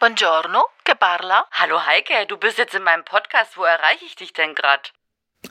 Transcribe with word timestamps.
Buongiorno, 0.00 0.62
che 0.82 0.94
parla? 0.96 1.46
Hallo 1.50 1.78
Heike, 1.78 2.24
du 2.26 2.38
bist 2.38 2.56
jetzt 2.56 2.74
in 2.74 2.82
meinem 2.82 3.04
Podcast. 3.04 3.58
Wo 3.58 3.64
erreiche 3.64 4.06
ich 4.06 4.16
dich 4.16 4.32
denn 4.32 4.54
gerade? 4.54 4.80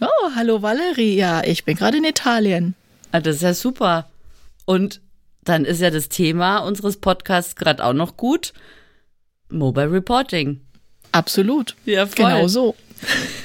Oh, 0.02 0.32
hallo 0.34 0.64
Valerie. 0.64 1.16
Ja, 1.16 1.44
ich 1.44 1.66
bin 1.66 1.78
gerade 1.78 1.98
in 1.98 2.04
Italien. 2.04 2.74
Ah, 3.12 3.20
das 3.20 3.36
ist 3.36 3.42
ja 3.44 3.54
super. 3.54 4.10
Und 4.66 5.02
dann 5.44 5.66
ist 5.66 5.82
ja 5.82 5.92
das 5.92 6.10
Thema 6.10 6.58
unseres 6.66 6.98
Podcasts 6.98 7.56
gerade 7.56 7.86
auch 7.86 7.94
noch 7.94 8.18
gut. 8.18 8.54
Mobile 9.50 9.92
Reporting. 9.92 10.66
Absolut. 11.12 11.76
Ja, 11.86 12.08
voll. 12.08 12.16
Genau 12.16 12.48
so. 12.48 12.76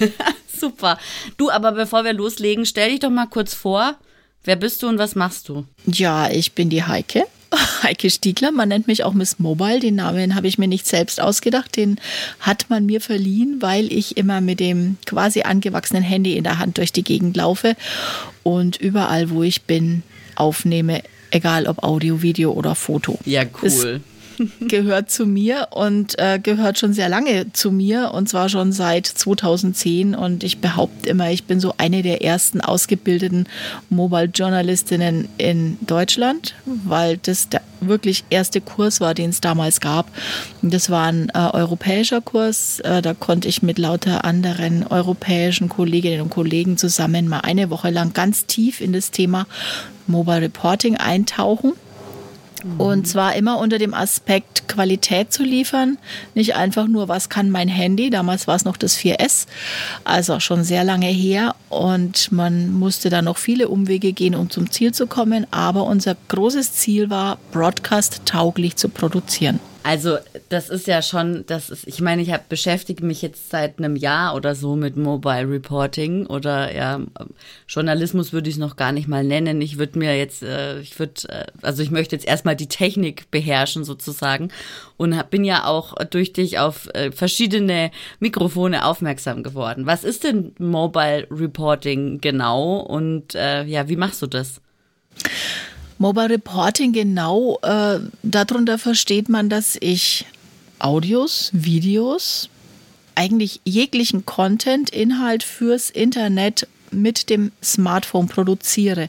super. 0.59 0.99
Du, 1.37 1.51
aber 1.51 1.73
bevor 1.73 2.05
wir 2.05 2.15
loslegen, 2.15 2.65
stell 2.65 2.89
dich 2.89 3.01
doch 3.01 3.11
mal 3.11 3.27
kurz 3.27 3.53
vor. 3.53 3.99
Wer 4.43 4.57
bist 4.57 4.83
du 4.83 4.89
und 4.89 4.99
was 4.99 5.17
machst 5.17 5.51
du? 5.51 5.67
Ja, 5.85 6.31
ich 6.31 6.55
bin 6.55 6.71
die 6.71 6.85
Heike. 6.85 7.27
Heike 7.83 8.11
Stiegler, 8.11 8.53
man 8.53 8.69
nennt 8.69 8.87
mich 8.87 9.05
auch 9.05 9.15
Miss 9.15 9.39
Mobile. 9.39 9.81
Den 9.81 9.97
Namen 9.97 10.35
habe 10.35 10.49
ich 10.49 10.59
mir 10.59 10.69
nicht 10.69 10.87
selbst 10.87 11.21
ausgedacht. 11.21 11.77
Den 11.77 11.99
hat 12.41 12.67
man 12.69 12.87
mir 12.87 13.01
verliehen, 13.01 13.57
weil 13.61 13.93
ich 13.93 14.17
immer 14.17 14.41
mit 14.41 14.61
dem 14.61 14.97
quasi 15.07 15.43
angewachsenen 15.43 16.03
Handy 16.03 16.37
in 16.37 16.45
der 16.45 16.59
Hand 16.59 16.79
durch 16.79 16.93
die 16.93 17.05
Gegend 17.05 17.37
laufe 17.37 17.77
und 18.43 18.77
überall, 18.77 19.31
wo 19.31 19.43
ich 19.43 19.63
bin, 19.63 20.03
aufnehme, 20.37 21.03
egal 21.31 21.67
ob 21.67 21.83
Audio, 21.83 22.23
Video 22.23 22.53
oder 22.53 22.75
Foto. 22.75 23.19
Ja, 23.25 23.43
cool. 23.43 23.51
Das 23.63 23.87
gehört 24.61 25.11
zu 25.11 25.27
mir 25.27 25.69
und 25.71 26.19
äh, 26.19 26.39
gehört 26.39 26.79
schon 26.79 26.93
sehr 26.93 27.09
lange 27.09 27.53
zu 27.53 27.71
mir 27.71 28.13
und 28.13 28.29
zwar 28.29 28.49
schon 28.49 28.73
seit 28.73 29.07
2010 29.07 30.15
und 30.15 30.45
ich 30.45 30.59
behaupte 30.59 31.09
immer, 31.09 31.31
ich 31.31 31.45
bin 31.45 31.61
so 31.61 31.75
eine 31.79 32.03
der 32.03 32.23
ersten 32.23 32.61
ausgebildeten 32.61 33.49
Mobile 33.89 34.31
Journalistinnen 34.35 35.29
in 35.39 35.79
Deutschland, 35.83 36.55
weil 36.65 37.19
das 37.19 37.49
der 37.49 37.63
wirklich 37.81 38.25
erste 38.31 38.61
Kurs 38.61 39.01
war, 39.01 39.15
den 39.15 39.31
es 39.31 39.41
damals 39.41 39.81
gab. 39.81 40.11
Das 40.63 40.91
war 40.91 41.07
ein 41.07 41.31
äh, 41.35 41.39
europäischer 41.53 42.21
Kurs, 42.21 42.81
äh, 42.81 43.03
da 43.03 43.15
konnte 43.15 43.49
ich 43.49 43.63
mit 43.63 43.79
lauter 43.79 44.25
anderen 44.25 44.87
europäischen 44.87 45.69
Kolleginnen 45.69 46.23
und 46.23 46.31
Kollegen 46.31 46.77
zusammen 46.77 47.29
mal 47.29 47.41
eine 47.41 47.71
Woche 47.71 47.91
lang 47.91 48.13
ganz 48.13 48.47
tief 48.47 48.81
in 48.81 48.93
das 48.93 49.11
Thema 49.11 49.47
Mobile 50.07 50.43
Reporting 50.43 50.97
eintauchen. 50.97 51.73
Und 52.79 53.07
zwar 53.07 53.37
immer 53.37 53.59
unter 53.59 53.79
dem 53.79 53.95
Aspekt 53.95 54.69
Qualität 54.69 55.33
zu 55.33 55.43
liefern. 55.43 55.99
Nicht 56.35 56.57
einfach 56.57 56.87
nur, 56.87 57.09
was 57.09 57.29
kann 57.29 57.51
mein 57.51 57.69
Handy. 57.69 58.11
Damals 58.11 58.47
war 58.47 58.57
es 58.57 58.65
noch 58.65 58.77
das 58.77 58.97
4S, 58.99 59.47
also 60.05 60.41
schon 60.41 60.65
sehr 60.65 60.85
lange 60.85 61.07
her. 61.07 61.55
Und 61.69 62.33
man 62.33 62.73
musste 62.73 63.11
da 63.11 63.23
noch 63.23 63.37
viele 63.37 63.69
Umwege 63.69 64.13
gehen, 64.13 64.35
um 64.35 64.51
zum 64.51 64.71
Ziel 64.71 64.93
zu 64.93 65.07
kommen. 65.07 65.47
Aber 65.51 65.85
unser 65.85 66.17
großes 66.29 66.73
Ziel 66.73 67.11
war, 67.11 67.39
Broadcast 67.53 68.23
tauglich 68.25 68.77
zu 68.77 68.89
produzieren. 68.89 69.61
Also 69.83 70.17
das 70.55 70.69
ist 70.71 70.87
ja 70.87 71.03
schon, 71.03 71.45
das 71.47 71.69
ist, 71.69 71.89
ich 71.89 72.01
meine, 72.01 72.23
ich 72.23 72.33
habe 72.33 72.45
beschäftige 72.49 73.05
mich 73.05 73.23
jetzt 73.23 73.51
seit 73.51 73.79
einem 73.79 73.97
Jahr 73.97 74.37
oder 74.37 74.55
so 74.55 74.77
mit 74.77 74.97
Mobile 74.97 75.51
Reporting 75.51 76.27
oder 76.27 76.73
ja, 76.73 77.01
Journalismus 77.67 78.33
würde 78.33 78.49
ich 78.49 78.55
es 78.55 78.61
noch 78.61 78.77
gar 78.77 78.93
nicht 78.93 79.09
mal 79.09 79.25
nennen. 79.25 79.61
Ich 79.61 79.79
würde 79.79 79.99
mir 79.99 80.17
jetzt, 80.17 80.45
äh, 80.45 80.79
ich 80.79 80.97
würde, 80.97 81.29
äh, 81.29 81.47
also 81.61 81.83
ich 81.83 81.91
möchte 81.91 82.15
jetzt 82.15 82.25
erstmal 82.25 82.55
die 82.55 82.69
Technik 82.69 83.33
beherrschen 83.33 83.83
sozusagen 83.83 84.51
und 84.97 85.17
hab, 85.17 85.31
bin 85.31 85.43
ja 85.43 85.65
auch 85.67 85.95
durch 86.09 86.33
dich 86.33 86.61
auf 86.61 86.89
äh, 86.95 87.11
verschiedene 87.11 87.91
Mikrofone 88.21 88.85
aufmerksam 88.85 89.43
geworden. 89.43 89.87
Was 89.87 90.05
ist 90.05 90.23
denn 90.23 90.53
Mobile 90.59 91.27
Reporting 91.33 92.21
genau 92.21 92.79
und 92.79 93.35
äh, 93.35 93.65
ja, 93.65 93.89
wie 93.89 93.97
machst 93.97 94.23
du 94.23 94.29
das? 94.29 94.61
Mobile 95.99 96.31
Reporting 96.31 96.93
genau, 96.93 97.59
äh, 97.63 97.99
darunter 98.23 98.79
versteht 98.79 99.29
man, 99.29 99.49
dass 99.49 99.77
ich 99.81 100.27
Audios, 100.85 101.49
Videos, 101.55 102.51
eigentlich 103.15 103.63
jeglichen 103.65 104.27
Content, 104.27 104.91
Inhalt 104.91 105.43
fürs 105.43 105.89
Internet 105.89 106.69
mit 106.91 107.31
dem 107.31 107.53
Smartphone 107.63 108.29
produziere. 108.29 109.09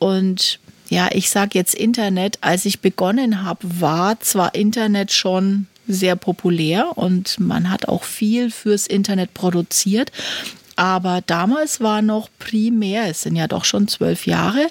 Und 0.00 0.58
ja, 0.88 1.08
ich 1.12 1.30
sage 1.30 1.58
jetzt 1.58 1.76
Internet, 1.76 2.38
als 2.40 2.64
ich 2.64 2.80
begonnen 2.80 3.44
habe, 3.44 3.60
war 3.80 4.18
zwar 4.18 4.56
Internet 4.56 5.12
schon 5.12 5.68
sehr 5.86 6.16
populär 6.16 6.98
und 6.98 7.38
man 7.38 7.70
hat 7.70 7.86
auch 7.86 8.02
viel 8.02 8.50
fürs 8.50 8.88
Internet 8.88 9.32
produziert, 9.32 10.10
aber 10.74 11.22
damals 11.24 11.80
war 11.80 12.02
noch 12.02 12.28
primär, 12.40 13.08
es 13.08 13.22
sind 13.22 13.36
ja 13.36 13.46
doch 13.46 13.64
schon 13.64 13.86
zwölf 13.86 14.26
Jahre, 14.26 14.66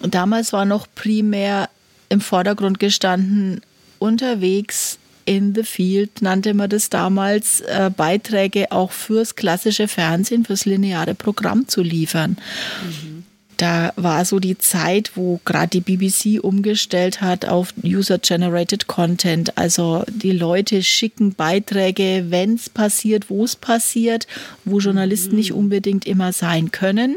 damals 0.00 0.52
war 0.52 0.64
noch 0.64 0.86
primär 0.94 1.68
im 2.08 2.20
Vordergrund 2.20 2.78
gestanden, 2.78 3.60
unterwegs 3.98 4.98
in 5.26 5.54
the 5.54 5.64
field 5.64 6.22
nannte 6.22 6.54
man 6.54 6.70
das 6.70 6.88
damals, 6.88 7.60
äh, 7.60 7.90
Beiträge 7.94 8.72
auch 8.72 8.92
fürs 8.92 9.36
klassische 9.36 9.88
Fernsehen, 9.88 10.44
fürs 10.44 10.64
lineare 10.64 11.14
Programm 11.14 11.68
zu 11.68 11.82
liefern. 11.82 12.38
Mhm. 12.84 13.24
Da 13.56 13.92
war 13.96 14.24
so 14.24 14.38
die 14.38 14.58
Zeit, 14.58 15.12
wo 15.14 15.40
gerade 15.44 15.68
die 15.68 15.80
BBC 15.80 16.38
umgestellt 16.42 17.22
hat 17.22 17.46
auf 17.46 17.72
User-Generated 17.82 18.86
Content. 18.86 19.56
Also 19.56 20.04
die 20.08 20.32
Leute 20.32 20.82
schicken 20.82 21.34
Beiträge, 21.34 22.26
wenn 22.28 22.54
es 22.54 22.68
passiert, 22.68 23.30
wo 23.30 23.44
es 23.44 23.56
passiert, 23.56 24.26
wo 24.64 24.78
Journalisten 24.78 25.32
mhm. 25.32 25.36
nicht 25.38 25.52
unbedingt 25.52 26.06
immer 26.06 26.32
sein 26.32 26.70
können. 26.70 27.16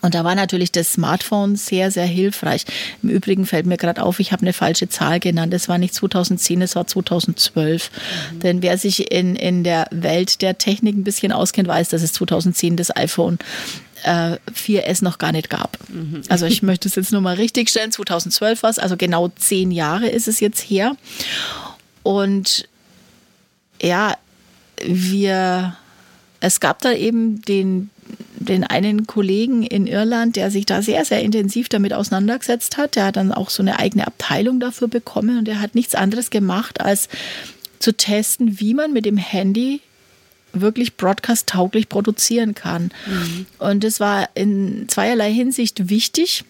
Und 0.00 0.14
da 0.14 0.24
war 0.24 0.34
natürlich 0.34 0.72
das 0.72 0.92
Smartphone 0.92 1.56
sehr, 1.56 1.90
sehr 1.90 2.06
hilfreich. 2.06 2.64
Im 3.02 3.08
Übrigen 3.08 3.46
fällt 3.46 3.66
mir 3.66 3.76
gerade 3.76 4.02
auf, 4.02 4.20
ich 4.20 4.32
habe 4.32 4.42
eine 4.42 4.52
falsche 4.52 4.88
Zahl 4.88 5.20
genannt. 5.20 5.52
Es 5.54 5.68
war 5.68 5.78
nicht 5.78 5.94
2010, 5.94 6.62
es 6.62 6.76
war 6.76 6.86
2012. 6.86 7.90
Mhm. 8.32 8.40
Denn 8.40 8.62
wer 8.62 8.78
sich 8.78 9.10
in, 9.10 9.34
in 9.36 9.64
der 9.64 9.86
Welt 9.90 10.40
der 10.42 10.58
Technik 10.58 10.96
ein 10.96 11.04
bisschen 11.04 11.32
auskennt, 11.32 11.68
weiß, 11.68 11.88
dass 11.88 12.02
es 12.02 12.12
2010 12.12 12.76
das 12.76 12.94
iPhone 12.94 13.38
äh, 14.04 14.36
4S 14.52 15.02
noch 15.02 15.18
gar 15.18 15.32
nicht 15.32 15.50
gab. 15.50 15.76
Mhm. 15.88 16.22
Also 16.28 16.46
ich 16.46 16.62
möchte 16.62 16.88
es 16.88 16.94
jetzt 16.94 17.12
nur 17.12 17.20
mal 17.20 17.34
richtig 17.34 17.70
stellen. 17.70 17.92
2012 17.92 18.62
war 18.62 18.70
es, 18.70 18.78
also 18.78 18.96
genau 18.96 19.28
zehn 19.36 19.70
Jahre 19.70 20.08
ist 20.08 20.28
es 20.28 20.40
jetzt 20.40 20.60
her. 20.60 20.96
Und 22.02 22.68
ja, 23.82 24.16
wir, 24.84 25.76
es 26.40 26.60
gab 26.60 26.80
da 26.82 26.92
eben 26.92 27.42
den, 27.42 27.90
den 28.40 28.64
einen 28.64 29.06
Kollegen 29.06 29.62
in 29.62 29.86
Irland, 29.86 30.36
der 30.36 30.50
sich 30.50 30.66
da 30.66 30.82
sehr, 30.82 31.04
sehr 31.04 31.22
intensiv 31.22 31.68
damit 31.68 31.92
auseinandergesetzt 31.92 32.76
hat. 32.76 32.96
Der 32.96 33.06
hat 33.06 33.16
dann 33.16 33.32
auch 33.32 33.50
so 33.50 33.62
eine 33.62 33.78
eigene 33.78 34.06
Abteilung 34.06 34.60
dafür 34.60 34.88
bekommen 34.88 35.38
und 35.38 35.44
der 35.46 35.60
hat 35.60 35.74
nichts 35.74 35.94
anderes 35.94 36.30
gemacht, 36.30 36.80
als 36.80 37.08
zu 37.78 37.92
testen, 37.92 38.60
wie 38.60 38.74
man 38.74 38.92
mit 38.92 39.04
dem 39.04 39.16
Handy 39.16 39.80
wirklich 40.52 40.96
broadcast-tauglich 40.96 41.88
produzieren 41.88 42.54
kann. 42.54 42.90
Mhm. 43.06 43.46
Und 43.58 43.84
das 43.84 44.00
war 44.00 44.28
in 44.34 44.88
zweierlei 44.88 45.32
Hinsicht 45.32 45.88
wichtig. 45.88 46.44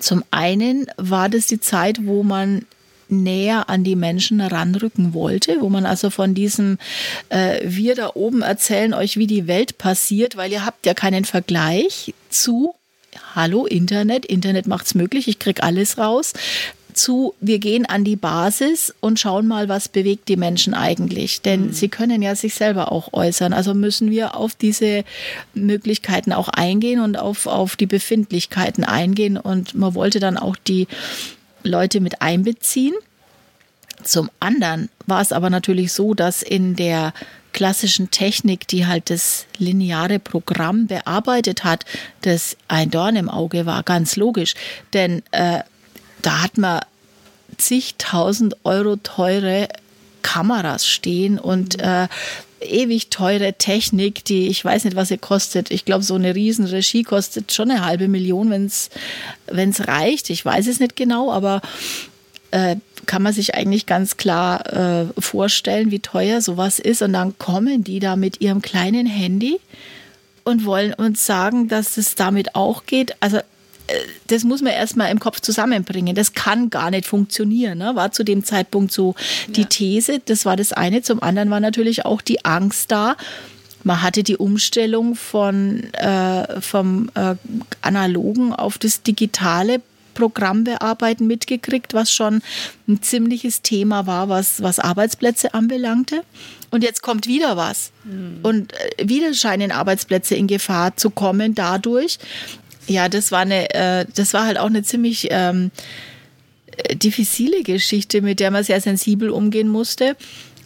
Zum 0.00 0.22
einen 0.30 0.86
war 0.96 1.28
das 1.28 1.46
die 1.46 1.60
Zeit, 1.60 2.06
wo 2.06 2.22
man 2.22 2.64
näher 3.10 3.68
an 3.68 3.84
die 3.84 3.96
Menschen 3.96 4.40
ranrücken 4.40 5.14
wollte, 5.14 5.60
wo 5.60 5.68
man 5.68 5.86
also 5.86 6.10
von 6.10 6.34
diesem 6.34 6.78
äh, 7.28 7.60
wir 7.64 7.94
da 7.94 8.12
oben 8.14 8.42
erzählen 8.42 8.94
euch, 8.94 9.16
wie 9.16 9.26
die 9.26 9.46
Welt 9.46 9.78
passiert, 9.78 10.36
weil 10.36 10.52
ihr 10.52 10.64
habt 10.64 10.86
ja 10.86 10.94
keinen 10.94 11.24
Vergleich 11.24 12.14
zu 12.30 12.74
Hallo 13.34 13.66
Internet, 13.66 14.26
Internet 14.26 14.66
macht's 14.66 14.94
möglich, 14.94 15.28
ich 15.28 15.38
krieg 15.38 15.62
alles 15.62 15.98
raus 15.98 16.34
zu, 16.98 17.34
wir 17.40 17.58
gehen 17.58 17.86
an 17.86 18.04
die 18.04 18.16
Basis 18.16 18.94
und 19.00 19.18
schauen 19.18 19.46
mal, 19.46 19.68
was 19.68 19.88
bewegt 19.88 20.28
die 20.28 20.36
Menschen 20.36 20.74
eigentlich. 20.74 21.40
Denn 21.40 21.66
mhm. 21.66 21.72
sie 21.72 21.88
können 21.88 22.20
ja 22.20 22.34
sich 22.34 22.54
selber 22.54 22.92
auch 22.92 23.12
äußern. 23.12 23.52
Also 23.52 23.72
müssen 23.72 24.10
wir 24.10 24.36
auf 24.36 24.54
diese 24.54 25.04
Möglichkeiten 25.54 26.32
auch 26.32 26.48
eingehen 26.48 27.00
und 27.00 27.18
auf, 27.18 27.46
auf 27.46 27.76
die 27.76 27.86
Befindlichkeiten 27.86 28.84
eingehen. 28.84 29.36
Und 29.38 29.74
man 29.74 29.94
wollte 29.94 30.20
dann 30.20 30.36
auch 30.36 30.56
die 30.56 30.86
Leute 31.68 32.00
mit 32.00 32.22
einbeziehen. 32.22 32.94
Zum 34.02 34.30
anderen 34.40 34.88
war 35.06 35.20
es 35.20 35.32
aber 35.32 35.50
natürlich 35.50 35.92
so, 35.92 36.14
dass 36.14 36.42
in 36.42 36.76
der 36.76 37.12
klassischen 37.52 38.10
Technik, 38.10 38.68
die 38.68 38.86
halt 38.86 39.10
das 39.10 39.46
lineare 39.58 40.18
Programm 40.18 40.86
bearbeitet 40.86 41.64
hat, 41.64 41.84
das 42.22 42.56
ein 42.68 42.90
Dorn 42.90 43.16
im 43.16 43.28
Auge 43.28 43.66
war, 43.66 43.82
ganz 43.82 44.16
logisch. 44.16 44.54
Denn 44.92 45.22
äh, 45.32 45.60
da 46.22 46.42
hat 46.42 46.58
man 46.58 46.80
zigtausend 47.56 48.56
Euro 48.64 48.96
teure 48.96 49.68
Kameras 50.22 50.86
stehen 50.86 51.38
und 51.38 51.80
äh, 51.80 52.08
ewig 52.60 53.10
teure 53.10 53.54
Technik, 53.54 54.24
die 54.24 54.48
ich 54.48 54.64
weiß 54.64 54.84
nicht, 54.84 54.96
was 54.96 55.08
sie 55.08 55.18
kostet. 55.18 55.70
Ich 55.70 55.84
glaube, 55.84 56.04
so 56.04 56.14
eine 56.14 56.34
Riesenregie 56.34 57.02
kostet 57.02 57.52
schon 57.52 57.70
eine 57.70 57.84
halbe 57.84 58.08
Million, 58.08 58.50
wenn 58.50 59.70
es 59.70 59.88
reicht. 59.88 60.30
Ich 60.30 60.44
weiß 60.44 60.66
es 60.66 60.80
nicht 60.80 60.96
genau, 60.96 61.32
aber 61.32 61.60
äh, 62.50 62.76
kann 63.06 63.22
man 63.22 63.32
sich 63.32 63.54
eigentlich 63.54 63.86
ganz 63.86 64.16
klar 64.16 64.72
äh, 64.72 65.06
vorstellen, 65.18 65.90
wie 65.90 66.00
teuer 66.00 66.40
sowas 66.40 66.78
ist. 66.78 67.02
Und 67.02 67.12
dann 67.12 67.38
kommen 67.38 67.84
die 67.84 68.00
da 68.00 68.16
mit 68.16 68.40
ihrem 68.40 68.62
kleinen 68.62 69.06
Handy 69.06 69.60
und 70.44 70.64
wollen 70.64 70.94
uns 70.94 71.26
sagen, 71.26 71.68
dass 71.68 71.96
es 71.96 72.14
damit 72.14 72.54
auch 72.54 72.86
geht. 72.86 73.14
Also 73.20 73.40
das 74.26 74.44
muss 74.44 74.62
man 74.62 74.72
erstmal 74.72 75.10
im 75.10 75.18
Kopf 75.18 75.40
zusammenbringen. 75.40 76.14
Das 76.14 76.34
kann 76.34 76.70
gar 76.70 76.90
nicht 76.90 77.06
funktionieren. 77.06 77.78
Ne? 77.78 77.92
War 77.94 78.12
zu 78.12 78.24
dem 78.24 78.44
Zeitpunkt 78.44 78.92
so 78.92 79.14
die 79.48 79.62
ja. 79.62 79.66
These. 79.66 80.20
Das 80.24 80.44
war 80.44 80.56
das 80.56 80.72
eine. 80.72 81.02
Zum 81.02 81.22
anderen 81.22 81.50
war 81.50 81.60
natürlich 81.60 82.04
auch 82.04 82.20
die 82.20 82.44
Angst 82.44 82.90
da. 82.90 83.16
Man 83.84 84.02
hatte 84.02 84.22
die 84.22 84.36
Umstellung 84.36 85.14
von, 85.14 85.84
äh, 85.94 86.60
vom 86.60 87.10
äh, 87.14 87.36
analogen 87.80 88.52
auf 88.52 88.76
das 88.76 89.02
digitale 89.02 89.80
Programmbearbeiten 90.14 91.28
mitgekriegt, 91.28 91.94
was 91.94 92.12
schon 92.12 92.42
ein 92.88 93.00
ziemliches 93.02 93.62
Thema 93.62 94.08
war, 94.08 94.28
was, 94.28 94.60
was 94.60 94.80
Arbeitsplätze 94.80 95.54
anbelangte. 95.54 96.22
Und 96.70 96.82
jetzt 96.82 97.02
kommt 97.02 97.28
wieder 97.28 97.56
was. 97.56 97.92
Mhm. 98.04 98.40
Und 98.42 98.72
äh, 98.72 99.08
wieder 99.08 99.32
scheinen 99.32 99.70
Arbeitsplätze 99.70 100.34
in 100.34 100.48
Gefahr 100.48 100.96
zu 100.96 101.10
kommen 101.10 101.54
dadurch. 101.54 102.18
Ja, 102.88 103.08
das 103.08 103.30
war 103.30 103.40
eine, 103.40 103.72
äh, 103.74 104.06
das 104.14 104.32
war 104.32 104.46
halt 104.46 104.58
auch 104.58 104.66
eine 104.66 104.82
ziemlich 104.82 105.28
ähm, 105.30 105.70
äh, 106.66 106.96
diffizile 106.96 107.62
Geschichte, 107.62 108.22
mit 108.22 108.40
der 108.40 108.50
man 108.50 108.64
sehr 108.64 108.80
sensibel 108.80 109.30
umgehen 109.30 109.68
musste. 109.68 110.16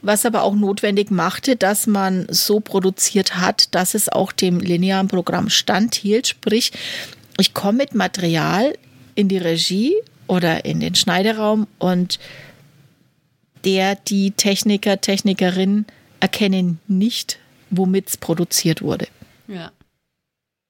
Was 0.03 0.27
aber 0.27 0.43
auch 0.43 0.55
notwendig 0.55 1.11
machte, 1.11 1.55
dass 1.55 1.87
man 1.87 2.27
so 2.29 2.59
produziert 2.59 3.37
hat, 3.37 3.73
dass 3.75 3.95
es 3.95 4.09
auch 4.09 4.33
dem 4.33 4.59
linearen 4.59 5.07
Programm 5.07 5.49
standhielt. 5.49 6.27
Sprich, 6.27 6.73
ich 7.39 7.55
komme 7.55 7.79
mit 7.79 7.95
Material 7.95 8.77
in 9.15 9.29
die 9.29 9.39
Regie 9.39 9.95
oder 10.27 10.65
in 10.65 10.81
den 10.81 10.97
Schneideraum 10.97 11.69
und 11.79 12.19
der, 13.65 13.95
die 13.95 14.33
Techniker, 14.33 15.01
Technikerin 15.01 15.87
erkennen 16.19 16.81
nicht, 16.89 17.39
womit 17.71 18.09
es 18.09 18.17
produziert 18.17 18.83
wurde. 18.83 19.07
Ja. 19.47 19.71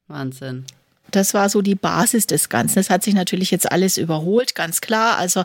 Wahnsinn. 0.09 0.67
Das 1.13 1.35
war 1.35 1.49
so 1.49 1.63
die 1.63 1.75
Basis 1.75 2.27
des 2.27 2.49
Ganzen. 2.49 2.77
Das 2.77 2.91
hat 2.91 3.03
sich 3.03 3.15
natürlich 3.15 3.51
jetzt 3.51 3.71
alles 3.71 3.97
überholt, 3.97 4.55
ganz 4.55 4.81
klar. 4.81 5.17
Also 5.19 5.45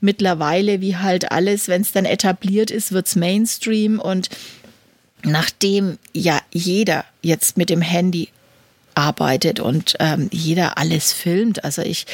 mittlerweile, 0.00 0.80
wie 0.80 0.96
halt 0.96 1.30
alles, 1.30 1.68
wenn 1.68 1.82
es 1.82 1.92
dann 1.92 2.04
etabliert 2.04 2.70
ist, 2.70 2.92
wird 2.92 3.06
es 3.06 3.16
Mainstream 3.16 3.98
und 4.00 4.30
nachdem 5.22 5.98
ja 6.12 6.40
jeder 6.52 7.04
jetzt 7.22 7.56
mit 7.56 7.70
dem 7.70 7.82
Handy 7.82 8.28
arbeitet 8.98 9.60
und 9.60 9.94
ähm, 10.00 10.28
jeder 10.32 10.76
alles 10.76 11.12
filmt. 11.12 11.62
Also 11.64 11.82
ich 11.82 12.04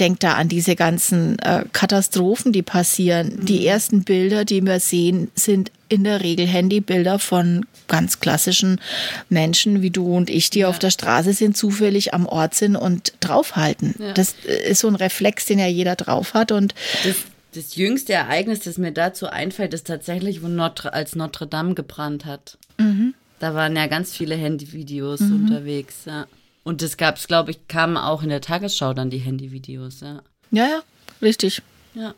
denke 0.00 0.18
da 0.18 0.32
an 0.34 0.48
diese 0.48 0.74
ganzen 0.74 1.38
äh, 1.38 1.64
Katastrophen, 1.72 2.52
die 2.52 2.62
passieren. 2.62 3.36
Mhm. 3.36 3.44
Die 3.44 3.66
ersten 3.66 4.02
Bilder, 4.02 4.44
die 4.44 4.60
wir 4.60 4.80
sehen, 4.80 5.30
sind 5.36 5.70
in 5.88 6.02
der 6.02 6.22
Regel 6.22 6.46
Handybilder 6.46 7.20
von 7.20 7.66
ganz 7.86 8.18
klassischen 8.18 8.80
Menschen 9.28 9.80
wie 9.80 9.90
du 9.90 10.16
und 10.16 10.28
ich, 10.28 10.50
die 10.50 10.60
ja. 10.60 10.68
auf 10.68 10.80
der 10.80 10.90
Straße 10.90 11.32
sind, 11.32 11.56
zufällig 11.56 12.12
am 12.14 12.26
Ort 12.26 12.56
sind 12.56 12.74
und 12.74 13.12
draufhalten. 13.20 13.94
Ja. 14.00 14.12
Das 14.12 14.34
äh, 14.44 14.70
ist 14.70 14.80
so 14.80 14.88
ein 14.88 14.96
Reflex, 14.96 15.46
den 15.46 15.60
ja 15.60 15.68
jeder 15.68 15.94
drauf 15.94 16.34
hat 16.34 16.50
und 16.50 16.74
das 17.04 17.16
das 17.54 17.76
jüngste 17.76 18.12
Ereignis, 18.12 18.58
das 18.60 18.78
mir 18.78 18.90
dazu 18.90 19.28
einfällt, 19.28 19.74
ist 19.74 19.86
tatsächlich, 19.86 20.42
wo 20.42 20.48
Notre, 20.48 20.92
als 20.92 21.14
Notre 21.14 21.46
Dame 21.46 21.74
gebrannt 21.74 22.24
hat. 22.24 22.58
Mhm. 22.78 23.14
Da 23.44 23.54
waren 23.54 23.76
ja 23.76 23.88
ganz 23.88 24.16
viele 24.16 24.36
Handyvideos 24.36 25.20
mhm. 25.20 25.34
unterwegs, 25.34 26.06
ja. 26.06 26.26
Und 26.62 26.80
das 26.80 26.96
gab 26.96 27.18
es, 27.18 27.26
glaube 27.26 27.50
ich, 27.50 27.68
kamen 27.68 27.98
auch 27.98 28.22
in 28.22 28.30
der 28.30 28.40
Tagesschau 28.40 28.94
dann 28.94 29.10
die 29.10 29.18
Handyvideos, 29.18 30.00
ja. 30.00 30.22
Ja, 30.50 30.66
ja, 30.66 30.82
richtig. 31.20 31.60
Ja. 31.92 32.14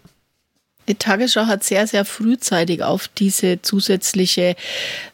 Die 0.87 0.95
Tagesschau 0.95 1.47
hat 1.47 1.65
sehr, 1.65 1.89
sehr 1.89 2.05
frühzeitig 2.05 2.85
auf 2.85 3.09
diese 3.09 3.61
zusätzliche 3.61 4.55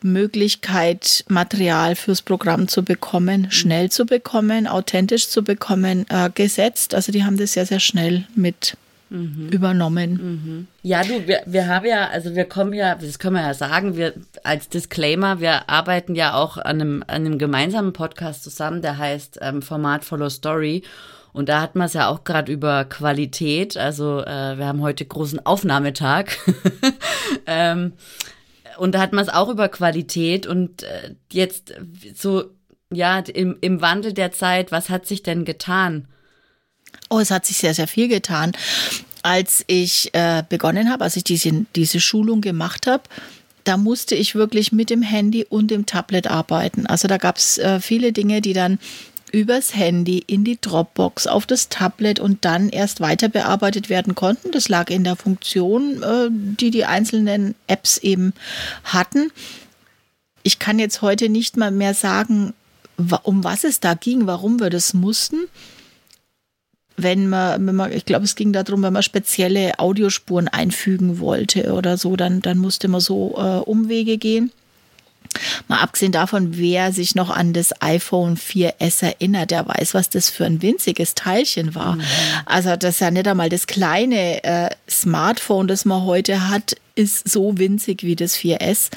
Möglichkeit, 0.02 1.24
Material 1.28 1.96
fürs 1.96 2.20
Programm 2.20 2.68
zu 2.68 2.82
bekommen, 2.82 3.44
mhm. 3.44 3.50
schnell 3.50 3.90
zu 3.90 4.04
bekommen, 4.04 4.66
authentisch 4.66 5.30
zu 5.30 5.42
bekommen, 5.42 6.04
äh, 6.10 6.28
gesetzt. 6.28 6.94
Also 6.94 7.10
die 7.10 7.24
haben 7.24 7.38
das 7.38 7.54
sehr, 7.54 7.64
sehr 7.64 7.80
schnell 7.80 8.26
mit 8.34 8.76
mhm. 9.12 9.48
übernommen. 9.50 10.10
Mhm. 10.12 10.66
Ja, 10.82 11.02
du, 11.04 11.26
wir, 11.26 11.42
wir 11.46 11.68
haben 11.68 11.86
ja, 11.86 12.08
also 12.08 12.34
wir 12.34 12.44
kommen 12.44 12.72
ja, 12.72 12.94
das 12.94 13.18
können 13.18 13.36
wir 13.36 13.42
ja 13.42 13.54
sagen, 13.54 13.96
wir 13.96 14.14
als 14.42 14.68
Disclaimer, 14.68 15.40
wir 15.40 15.68
arbeiten 15.68 16.14
ja 16.14 16.34
auch 16.34 16.56
an 16.56 16.80
einem, 16.80 17.04
an 17.06 17.26
einem 17.26 17.38
gemeinsamen 17.38 17.92
Podcast 17.92 18.42
zusammen, 18.42 18.82
der 18.82 18.98
heißt 18.98 19.38
ähm, 19.42 19.62
Format 19.62 20.04
Follow 20.04 20.30
Story. 20.30 20.82
Und 21.32 21.48
da 21.48 21.60
hat 21.62 21.76
man 21.76 21.86
es 21.86 21.94
ja 21.94 22.08
auch 22.08 22.24
gerade 22.24 22.52
über 22.52 22.84
Qualität. 22.84 23.76
Also 23.76 24.20
äh, 24.20 24.58
wir 24.58 24.66
haben 24.66 24.82
heute 24.82 25.04
großen 25.04 25.44
Aufnahmetag. 25.44 26.26
ähm, 27.46 27.94
und 28.76 28.94
da 28.94 29.00
hat 29.00 29.12
man 29.12 29.24
es 29.24 29.32
auch 29.32 29.48
über 29.48 29.68
Qualität. 29.68 30.46
Und 30.46 30.82
äh, 30.82 31.14
jetzt 31.30 31.74
so, 32.14 32.50
ja, 32.92 33.18
im, 33.20 33.56
im 33.62 33.80
Wandel 33.80 34.12
der 34.12 34.32
Zeit, 34.32 34.72
was 34.72 34.90
hat 34.90 35.06
sich 35.06 35.22
denn 35.22 35.46
getan? 35.46 36.06
Oh, 37.12 37.20
es 37.20 37.30
hat 37.30 37.44
sich 37.44 37.58
sehr, 37.58 37.74
sehr 37.74 37.88
viel 37.88 38.08
getan. 38.08 38.52
Als 39.22 39.64
ich 39.66 40.08
äh, 40.14 40.42
begonnen 40.48 40.90
habe, 40.90 41.04
als 41.04 41.14
ich 41.14 41.24
diese, 41.24 41.66
diese 41.76 42.00
Schulung 42.00 42.40
gemacht 42.40 42.86
habe, 42.86 43.02
da 43.64 43.76
musste 43.76 44.14
ich 44.14 44.34
wirklich 44.34 44.72
mit 44.72 44.88
dem 44.88 45.02
Handy 45.02 45.44
und 45.44 45.70
dem 45.70 45.84
Tablet 45.84 46.26
arbeiten. 46.26 46.86
Also 46.86 47.08
da 47.08 47.18
gab 47.18 47.36
es 47.36 47.58
äh, 47.58 47.80
viele 47.80 48.14
Dinge, 48.14 48.40
die 48.40 48.54
dann 48.54 48.78
übers 49.30 49.76
Handy 49.76 50.24
in 50.26 50.42
die 50.42 50.58
Dropbox 50.58 51.26
auf 51.26 51.44
das 51.44 51.68
Tablet 51.68 52.18
und 52.18 52.46
dann 52.46 52.70
erst 52.70 53.02
weiter 53.02 53.28
bearbeitet 53.28 53.90
werden 53.90 54.14
konnten. 54.14 54.50
Das 54.50 54.70
lag 54.70 54.88
in 54.88 55.04
der 55.04 55.16
Funktion, 55.16 56.02
äh, 56.02 56.28
die 56.30 56.70
die 56.70 56.86
einzelnen 56.86 57.54
Apps 57.66 57.98
eben 57.98 58.32
hatten. 58.84 59.30
Ich 60.44 60.58
kann 60.58 60.78
jetzt 60.78 61.02
heute 61.02 61.28
nicht 61.28 61.58
mal 61.58 61.72
mehr 61.72 61.92
sagen, 61.92 62.54
um 63.22 63.44
was 63.44 63.64
es 63.64 63.80
da 63.80 63.92
ging, 63.92 64.26
warum 64.26 64.60
wir 64.60 64.70
das 64.70 64.94
mussten 64.94 65.40
wenn 66.96 67.28
man, 67.28 67.66
wenn 67.66 67.74
man 67.74 67.92
ich 67.92 68.04
glaube, 68.04 68.24
es 68.24 68.36
ging 68.36 68.52
darum, 68.52 68.82
wenn 68.82 68.92
man 68.92 69.02
spezielle 69.02 69.78
Audiospuren 69.78 70.48
einfügen 70.48 71.18
wollte 71.18 71.72
oder 71.72 71.96
so, 71.96 72.16
dann, 72.16 72.42
dann 72.42 72.58
musste 72.58 72.88
man 72.88 73.00
so 73.00 73.34
äh, 73.36 73.58
Umwege 73.68 74.18
gehen. 74.18 74.52
Mal 75.68 75.78
abgesehen 75.78 76.12
davon, 76.12 76.58
wer 76.58 76.92
sich 76.92 77.14
noch 77.14 77.30
an 77.30 77.52
das 77.52 77.80
iPhone 77.80 78.36
4S 78.36 79.02
erinnert, 79.02 79.50
der 79.50 79.66
weiß, 79.66 79.94
was 79.94 80.10
das 80.10 80.28
für 80.28 80.44
ein 80.44 80.60
winziges 80.60 81.14
Teilchen 81.14 81.74
war. 81.74 81.96
Mhm. 81.96 82.02
Also 82.44 82.76
das 82.76 82.96
ist 82.96 83.00
ja 83.00 83.10
nicht 83.10 83.26
einmal 83.26 83.48
das 83.48 83.66
kleine 83.66 84.44
äh, 84.44 84.70
Smartphone, 84.90 85.68
das 85.68 85.84
man 85.84 86.02
heute 86.02 86.50
hat, 86.50 86.76
ist 86.94 87.28
so 87.28 87.56
winzig 87.58 88.02
wie 88.02 88.16
das 88.16 88.36
4S. 88.36 88.90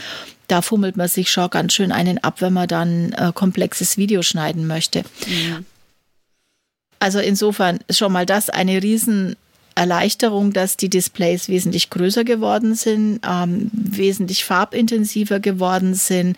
Da 0.48 0.62
fummelt 0.62 0.98
man 0.98 1.08
sich 1.08 1.32
schon 1.32 1.50
ganz 1.50 1.74
schön 1.74 1.92
einen 1.92 2.18
ab, 2.20 2.42
wenn 2.42 2.54
man 2.54 2.68
dann 2.68 3.14
äh, 3.14 3.32
komplexes 3.34 3.98
Video 3.98 4.22
schneiden 4.22 4.68
möchte. 4.68 5.04
Mhm. 5.28 5.66
Also 7.00 7.20
insofern 7.20 7.80
ist 7.88 7.98
schon 7.98 8.12
mal 8.12 8.26
das 8.26 8.50
eine 8.50 8.82
Riesenerleichterung, 8.82 10.54
dass 10.54 10.78
die 10.78 10.90
Displays 10.90 11.50
wesentlich 11.50 11.90
größer 11.90 12.24
geworden 12.24 12.76
sind, 12.76 13.20
ähm, 13.28 13.70
wesentlich 13.74 14.46
farbintensiver 14.46 15.40
geworden 15.40 15.94
sind. 15.94 16.38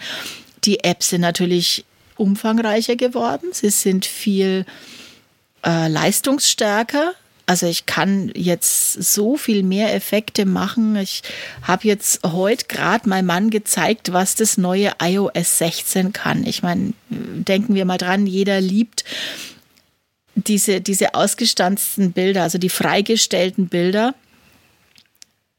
Die 0.64 0.84
Apps 0.84 1.10
sind 1.10 1.22
natürlich 1.22 1.86
umfangreicher 2.18 2.96
geworden. 2.96 3.50
Sie 3.52 3.70
sind 3.70 4.06
viel 4.06 4.66
äh, 5.66 5.88
leistungsstärker. 5.88 7.14
Also 7.50 7.66
ich 7.66 7.86
kann 7.86 8.30
jetzt 8.36 9.02
so 9.02 9.38
viel 9.38 9.64
mehr 9.64 9.96
Effekte 9.96 10.46
machen. 10.46 10.98
Ich 10.98 11.24
habe 11.62 11.88
jetzt 11.88 12.22
heute 12.26 12.66
gerade 12.68 13.08
meinem 13.08 13.28
Mann 13.28 13.50
gezeigt, 13.50 14.12
was 14.12 14.36
das 14.36 14.58
neue 14.58 14.92
iOS 15.02 15.60
16 15.60 16.12
kann. 16.12 16.46
Ich 16.46 16.62
meine, 16.62 16.92
denken 17.10 17.74
wir 17.74 17.86
mal 17.86 17.98
dran, 17.98 18.28
jeder 18.28 18.60
liebt 18.60 19.06
diese, 20.38 20.82
diese 20.82 21.16
ausgestanzten 21.16 22.12
Bilder, 22.12 22.44
also 22.44 22.58
die 22.58 22.70
freigestellten 22.70 23.68
Bilder, 23.68 24.14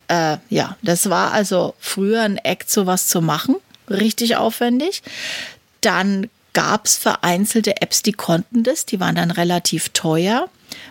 äh, 0.08 0.38
ja, 0.48 0.76
das 0.82 1.10
war 1.10 1.32
also 1.32 1.74
früher 1.78 2.22
ein 2.22 2.38
Act, 2.38 2.70
sowas 2.70 3.08
zu 3.08 3.20
machen, 3.20 3.56
richtig 3.90 4.36
aufwendig. 4.36 5.02
Dann 5.80 6.30
gab 6.54 6.86
es 6.86 6.96
vereinzelte 6.96 7.82
Apps, 7.82 8.02
die 8.02 8.12
konnten 8.12 8.62
das, 8.62 8.86
die 8.86 9.00
waren 9.00 9.16
dann 9.16 9.30
relativ 9.30 9.90
teuer. 9.90 10.48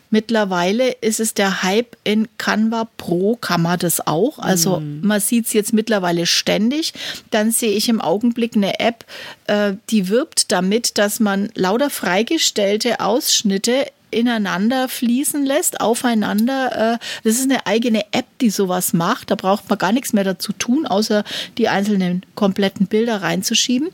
Mittlerweile 0.10 0.92
ist 0.92 1.20
es 1.20 1.34
der 1.34 1.64
Hype 1.64 1.98
in 2.04 2.28
Canva 2.38 2.88
Pro, 2.98 3.36
kann 3.36 3.62
man 3.62 3.80
das 3.80 4.06
auch. 4.08 4.40
Also 4.40 4.80
mm. 4.80 5.02
man 5.06 5.20
sieht 5.20 5.48
es 5.48 5.54
jetzt 5.54 5.74
mittlerweile 5.74 6.26
ständig. 6.26 6.94
Dann 7.32 7.52
sehe 7.52 7.72
ich 7.72 7.90
im 7.90 8.00
Augenblick 8.00 8.56
eine 8.56 8.80
App, 8.80 9.06
äh, 9.48 9.74
die 9.90 10.08
wirbt 10.08 10.52
damit, 10.52 10.98
dass 10.98 11.20
man 11.20 11.50
lauter 11.56 11.90
freigestellte 11.90 13.00
Ausschnitte 13.00 13.88
ineinander 14.12 14.88
fließen 14.88 15.46
lässt, 15.46 15.82
aufeinander. 15.82 16.94
Äh, 16.94 16.98
das 17.24 17.36
ist 17.36 17.44
eine 17.44 17.66
eigene 17.66 18.06
App, 18.12 18.26
die 18.40 18.50
sowas 18.50 18.94
macht. 18.94 19.32
Da 19.32 19.36
braucht 19.36 19.70
man 19.70 19.78
gar 19.78 19.92
nichts 19.92 20.14
mehr 20.14 20.24
dazu 20.24 20.54
tun, 20.54 20.86
außer 20.86 21.24
die 21.58 21.68
einzelnen 21.68 22.26
kompletten 22.36 22.88
Bilder 22.88 23.22
reinzuschieben. 23.22 23.90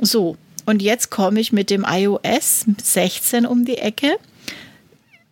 So, 0.00 0.36
und 0.66 0.82
jetzt 0.82 1.10
komme 1.10 1.40
ich 1.40 1.52
mit 1.52 1.70
dem 1.70 1.86
iOS 1.88 2.66
16 2.82 3.46
um 3.46 3.64
die 3.64 3.78
Ecke 3.78 4.18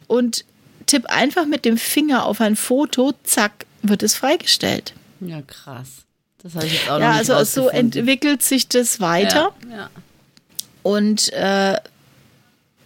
und 0.06 0.44
tipp 0.86 1.06
einfach 1.06 1.46
mit 1.46 1.64
dem 1.64 1.78
Finger 1.78 2.24
auf 2.26 2.40
ein 2.40 2.56
Foto, 2.56 3.12
zack, 3.24 3.66
wird 3.82 4.02
es 4.02 4.14
freigestellt. 4.14 4.94
Ja, 5.20 5.42
krass. 5.42 5.88
Das 6.42 6.54
habe 6.54 6.66
ich 6.66 6.74
jetzt 6.74 6.88
auch 6.88 7.00
ja, 7.00 7.12
noch 7.12 7.18
nicht 7.18 7.30
also 7.30 7.62
so 7.62 7.68
entwickelt 7.68 8.42
sich 8.42 8.68
das 8.68 9.00
weiter. 9.00 9.52
Ja, 9.68 9.76
ja. 9.76 9.90
Und 10.82 11.32
äh, 11.32 11.78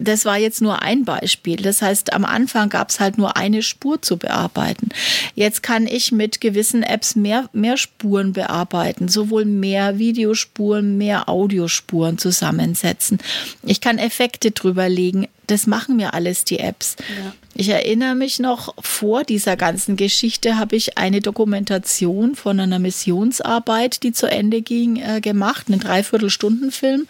das 0.01 0.25
war 0.25 0.39
jetzt 0.39 0.63
nur 0.63 0.81
ein 0.81 1.05
Beispiel. 1.05 1.57
Das 1.57 1.83
heißt, 1.83 2.15
am 2.15 2.25
Anfang 2.25 2.71
gab 2.71 2.89
es 2.89 3.01
halt 3.01 3.19
nur 3.19 3.37
eine 3.37 3.63
Spur 3.63 4.01
zu 4.01 4.17
bearbeiten. 4.17 4.89
Jetzt 5.35 5.63
kann 5.63 5.87
ich 5.87 6.11
mit 6.11 6.41
gewissen 6.41 6.83
Apps 6.83 7.17
mehr, 7.17 7.51
mehr 7.53 7.77
Spuren 7.77 8.33
bearbeiten, 8.33 9.09
sowohl 9.09 9.45
mehr 9.45 9.99
Videospuren, 9.99 10.97
mehr 10.97 11.29
Audiospuren 11.29 12.17
zusammensetzen. 12.17 13.19
Ich 13.63 13.83
kann 13.83 13.99
Effekte 13.99 14.53
drüber 14.53 14.89
legen. 14.89 15.29
Das 15.51 15.67
machen 15.67 15.97
mir 15.97 16.15
alles 16.15 16.45
die 16.45 16.59
Apps. 16.59 16.97
Ja. 16.99 17.33
Ich 17.55 17.69
erinnere 17.69 18.15
mich 18.15 18.39
noch, 18.39 18.75
vor 18.81 19.25
dieser 19.25 19.57
ganzen 19.57 19.97
Geschichte 19.97 20.59
habe 20.59 20.77
ich 20.77 20.97
eine 20.97 21.21
Dokumentation 21.21 22.35
von 22.35 22.61
einer 22.61 22.79
Missionsarbeit, 22.79 24.03
die 24.03 24.13
zu 24.13 24.31
Ende 24.31 24.63
ging, 24.63 24.97
äh, 24.97 25.21
gemacht, 25.21 25.67
einen 25.69 25.81
Dreiviertelstundenfilm. 25.81 27.07
film 27.07 27.09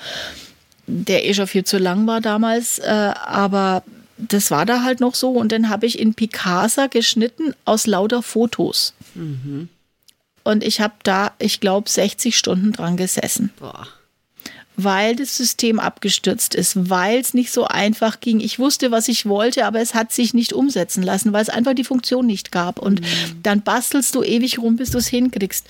der 0.90 1.26
eh 1.26 1.34
schon 1.34 1.46
viel 1.46 1.64
zu 1.64 1.78
lang 1.78 2.06
war 2.06 2.20
damals, 2.20 2.78
äh, 2.78 2.84
aber 3.24 3.82
das 4.16 4.50
war 4.50 4.66
da 4.66 4.82
halt 4.82 5.00
noch 5.00 5.14
so. 5.14 5.30
Und 5.30 5.52
dann 5.52 5.68
habe 5.68 5.86
ich 5.86 5.98
in 5.98 6.14
Picasa 6.14 6.88
geschnitten 6.88 7.54
aus 7.64 7.86
lauter 7.86 8.22
Fotos. 8.22 8.94
Mhm. 9.14 9.68
Und 10.42 10.64
ich 10.64 10.80
habe 10.80 10.94
da, 11.02 11.32
ich 11.38 11.60
glaube, 11.60 11.88
60 11.88 12.36
Stunden 12.36 12.72
dran 12.72 12.96
gesessen. 12.96 13.50
Boah. 13.58 13.86
Weil 14.84 15.16
das 15.16 15.36
System 15.36 15.80
abgestürzt 15.80 16.54
ist, 16.54 16.90
weil 16.90 17.18
es 17.18 17.34
nicht 17.34 17.52
so 17.52 17.64
einfach 17.64 18.20
ging. 18.20 18.40
Ich 18.40 18.58
wusste, 18.58 18.90
was 18.90 19.08
ich 19.08 19.26
wollte, 19.26 19.66
aber 19.66 19.80
es 19.80 19.94
hat 19.94 20.12
sich 20.12 20.34
nicht 20.34 20.52
umsetzen 20.52 21.02
lassen, 21.02 21.32
weil 21.32 21.42
es 21.42 21.48
einfach 21.48 21.74
die 21.74 21.84
Funktion 21.84 22.26
nicht 22.26 22.52
gab. 22.52 22.78
Und 22.78 23.00
mhm. 23.00 23.42
dann 23.42 23.62
bastelst 23.62 24.14
du 24.14 24.22
ewig 24.22 24.58
rum, 24.58 24.76
bis 24.76 24.90
du 24.90 24.98
es 24.98 25.08
hinkriegst. 25.08 25.66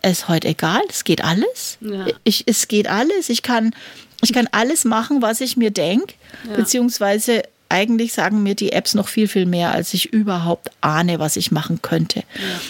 Es 0.00 0.20
ist 0.20 0.28
heute 0.28 0.48
egal, 0.48 0.82
es 0.88 1.04
geht 1.04 1.24
alles. 1.24 1.78
Ja. 1.80 2.06
Ich, 2.24 2.44
es 2.46 2.68
geht 2.68 2.88
alles. 2.88 3.28
Ich 3.28 3.42
kann 3.42 3.72
ich 4.22 4.32
kann 4.32 4.48
alles 4.50 4.84
machen, 4.84 5.22
was 5.22 5.40
ich 5.40 5.56
mir 5.56 5.70
denke, 5.70 6.14
ja. 6.48 6.56
beziehungsweise 6.56 7.42
eigentlich 7.68 8.12
sagen 8.12 8.42
mir 8.42 8.54
die 8.54 8.72
Apps 8.72 8.94
noch 8.94 9.08
viel, 9.08 9.28
viel 9.28 9.46
mehr, 9.46 9.72
als 9.72 9.94
ich 9.94 10.12
überhaupt 10.12 10.70
ahne, 10.80 11.18
was 11.18 11.36
ich 11.36 11.52
machen 11.52 11.82
könnte. 11.82 12.20
Ja. 12.20 12.60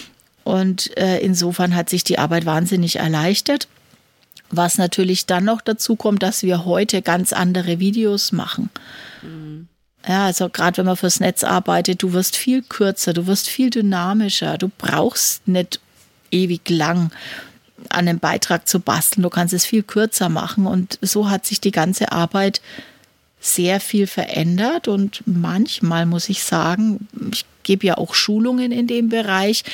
Und 0.44 0.96
äh, 0.96 1.18
insofern 1.20 1.74
hat 1.74 1.88
sich 1.88 2.04
die 2.04 2.18
Arbeit 2.18 2.46
wahnsinnig 2.46 2.96
erleichtert. 2.96 3.68
Was 4.50 4.78
natürlich 4.78 5.26
dann 5.26 5.44
noch 5.44 5.60
dazu 5.60 5.96
kommt, 5.96 6.22
dass 6.22 6.42
wir 6.42 6.64
heute 6.64 7.02
ganz 7.02 7.32
andere 7.32 7.78
Videos 7.78 8.32
machen. 8.32 8.70
Mhm. 9.22 9.68
Ja, 10.06 10.26
also 10.26 10.48
gerade 10.48 10.78
wenn 10.78 10.86
man 10.86 10.96
fürs 10.96 11.20
Netz 11.20 11.44
arbeitet, 11.44 12.02
du 12.02 12.12
wirst 12.12 12.36
viel 12.36 12.62
kürzer, 12.62 13.12
du 13.12 13.26
wirst 13.26 13.48
viel 13.48 13.68
dynamischer, 13.68 14.56
du 14.56 14.70
brauchst 14.78 15.46
nicht 15.46 15.80
ewig 16.30 16.68
lang 16.70 17.10
an 17.90 18.08
einem 18.08 18.18
Beitrag 18.18 18.66
zu 18.68 18.80
basteln. 18.80 19.22
Du 19.22 19.30
kannst 19.30 19.54
es 19.54 19.64
viel 19.64 19.82
kürzer 19.82 20.28
machen. 20.28 20.66
Und 20.66 20.98
so 21.02 21.30
hat 21.30 21.46
sich 21.46 21.60
die 21.60 21.70
ganze 21.70 22.12
Arbeit 22.12 22.60
sehr 23.40 23.80
viel 23.80 24.06
verändert. 24.06 24.88
Und 24.88 25.22
manchmal 25.26 26.06
muss 26.06 26.28
ich 26.28 26.42
sagen, 26.42 27.06
ich 27.32 27.44
gebe 27.62 27.86
ja 27.86 27.98
auch 27.98 28.14
Schulungen 28.14 28.72
in 28.72 28.86
dem 28.86 29.08
Bereich. 29.08 29.64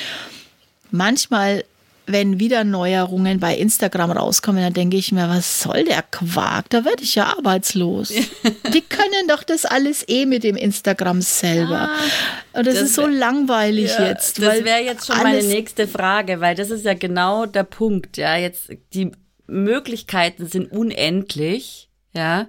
Manchmal 0.91 1.65
wenn 2.07 2.39
wieder 2.39 2.63
Neuerungen 2.63 3.39
bei 3.39 3.55
Instagram 3.55 4.11
rauskommen, 4.11 4.61
dann 4.61 4.73
denke 4.73 4.97
ich 4.97 5.11
mir, 5.11 5.27
was 5.29 5.61
soll 5.61 5.83
der 5.83 6.03
Quark? 6.03 6.69
Da 6.69 6.85
werde 6.85 7.03
ich 7.03 7.15
ja 7.15 7.35
arbeitslos. 7.37 8.09
Die 8.73 8.81
können 8.81 9.27
doch 9.27 9.43
das 9.43 9.65
alles 9.65 10.07
eh 10.07 10.25
mit 10.25 10.43
dem 10.43 10.55
Instagram 10.55 11.21
selber. 11.21 11.89
Ah, 11.89 12.59
Und 12.59 12.67
das, 12.67 12.75
das 12.75 12.83
ist 12.83 12.95
so 12.95 13.07
langweilig 13.07 13.91
ja, 13.97 14.07
jetzt. 14.07 14.41
Das 14.41 14.63
wäre 14.63 14.83
jetzt 14.83 15.07
schon 15.07 15.17
meine 15.17 15.43
nächste 15.43 15.87
Frage, 15.87 16.41
weil 16.41 16.55
das 16.55 16.69
ist 16.69 16.85
ja 16.85 16.93
genau 16.93 17.45
der 17.45 17.63
Punkt. 17.63 18.17
Ja, 18.17 18.37
jetzt 18.37 18.69
die 18.93 19.11
Möglichkeiten 19.47 20.47
sind 20.47 20.71
unendlich. 20.71 21.89
Ja, 22.13 22.47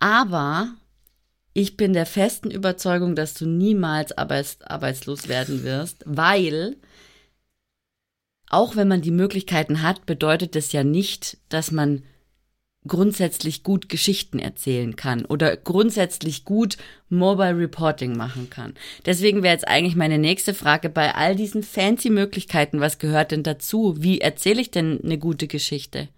aber 0.00 0.68
ich 1.52 1.76
bin 1.76 1.92
der 1.92 2.06
festen 2.06 2.50
Überzeugung, 2.50 3.16
dass 3.16 3.34
du 3.34 3.46
niemals 3.46 4.16
arbeits 4.16 4.58
arbeitslos 4.62 5.28
werden 5.28 5.64
wirst, 5.64 6.04
weil 6.06 6.76
auch 8.50 8.76
wenn 8.76 8.88
man 8.88 9.02
die 9.02 9.10
Möglichkeiten 9.10 9.82
hat, 9.82 10.06
bedeutet 10.06 10.54
das 10.54 10.72
ja 10.72 10.84
nicht, 10.84 11.38
dass 11.48 11.70
man 11.70 12.02
grundsätzlich 12.86 13.62
gut 13.62 13.88
Geschichten 13.88 14.38
erzählen 14.38 14.96
kann 14.96 15.24
oder 15.24 15.56
grundsätzlich 15.56 16.44
gut 16.44 16.78
Mobile 17.08 17.58
Reporting 17.58 18.16
machen 18.16 18.50
kann. 18.50 18.74
Deswegen 19.04 19.42
wäre 19.42 19.54
jetzt 19.54 19.68
eigentlich 19.68 19.96
meine 19.96 20.18
nächste 20.18 20.54
Frage 20.54 20.88
bei 20.88 21.14
all 21.14 21.36
diesen 21.36 21.62
fancy 21.62 22.10
Möglichkeiten, 22.10 22.80
was 22.80 22.98
gehört 22.98 23.32
denn 23.32 23.42
dazu? 23.42 23.96
Wie 23.98 24.20
erzähle 24.20 24.60
ich 24.60 24.70
denn 24.70 25.00
eine 25.02 25.18
gute 25.18 25.48
Geschichte? 25.48 26.08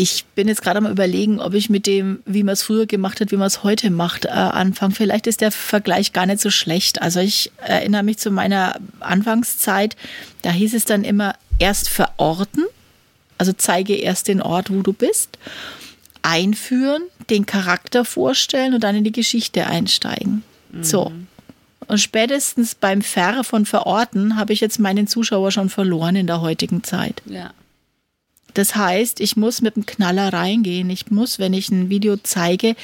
Ich 0.00 0.26
bin 0.36 0.46
jetzt 0.46 0.62
gerade 0.62 0.78
am 0.78 0.86
überlegen, 0.86 1.40
ob 1.40 1.54
ich 1.54 1.70
mit 1.70 1.84
dem, 1.84 2.20
wie 2.24 2.44
man 2.44 2.52
es 2.52 2.62
früher 2.62 2.86
gemacht 2.86 3.20
hat, 3.20 3.32
wie 3.32 3.36
man 3.36 3.48
es 3.48 3.64
heute 3.64 3.90
macht, 3.90 4.26
äh, 4.26 4.28
anfange. 4.28 4.94
Vielleicht 4.94 5.26
ist 5.26 5.40
der 5.40 5.50
Vergleich 5.50 6.12
gar 6.12 6.24
nicht 6.24 6.40
so 6.40 6.50
schlecht. 6.50 7.02
Also 7.02 7.18
ich 7.18 7.50
erinnere 7.56 8.04
mich 8.04 8.18
zu 8.18 8.30
meiner 8.30 8.76
Anfangszeit, 9.00 9.96
da 10.42 10.52
hieß 10.52 10.74
es 10.74 10.84
dann 10.84 11.02
immer 11.02 11.34
erst 11.58 11.88
verorten, 11.88 12.64
also 13.38 13.52
zeige 13.52 13.96
erst 13.96 14.28
den 14.28 14.40
Ort, 14.40 14.70
wo 14.70 14.82
du 14.82 14.92
bist, 14.92 15.36
einführen, 16.22 17.02
den 17.28 17.44
Charakter 17.44 18.04
vorstellen 18.04 18.74
und 18.74 18.84
dann 18.84 18.94
in 18.94 19.02
die 19.02 19.10
Geschichte 19.10 19.66
einsteigen. 19.66 20.44
Mhm. 20.70 20.84
So. 20.84 21.12
Und 21.88 21.98
spätestens 21.98 22.76
beim 22.76 23.02
Ver 23.02 23.42
von 23.42 23.66
verorten 23.66 24.36
habe 24.36 24.52
ich 24.52 24.60
jetzt 24.60 24.78
meinen 24.78 25.08
Zuschauer 25.08 25.50
schon 25.50 25.70
verloren 25.70 26.14
in 26.14 26.28
der 26.28 26.40
heutigen 26.40 26.84
Zeit. 26.84 27.20
Ja. 27.26 27.50
Das 28.58 28.74
heißt, 28.74 29.20
ich 29.20 29.36
muss 29.36 29.62
mit 29.62 29.76
dem 29.76 29.86
Knaller 29.86 30.32
reingehen. 30.32 30.90
Ich 30.90 31.12
muss, 31.12 31.38
wenn 31.38 31.52
ich 31.52 31.70
ein 31.70 31.90
Video 31.90 32.16
zeige, 32.16 32.74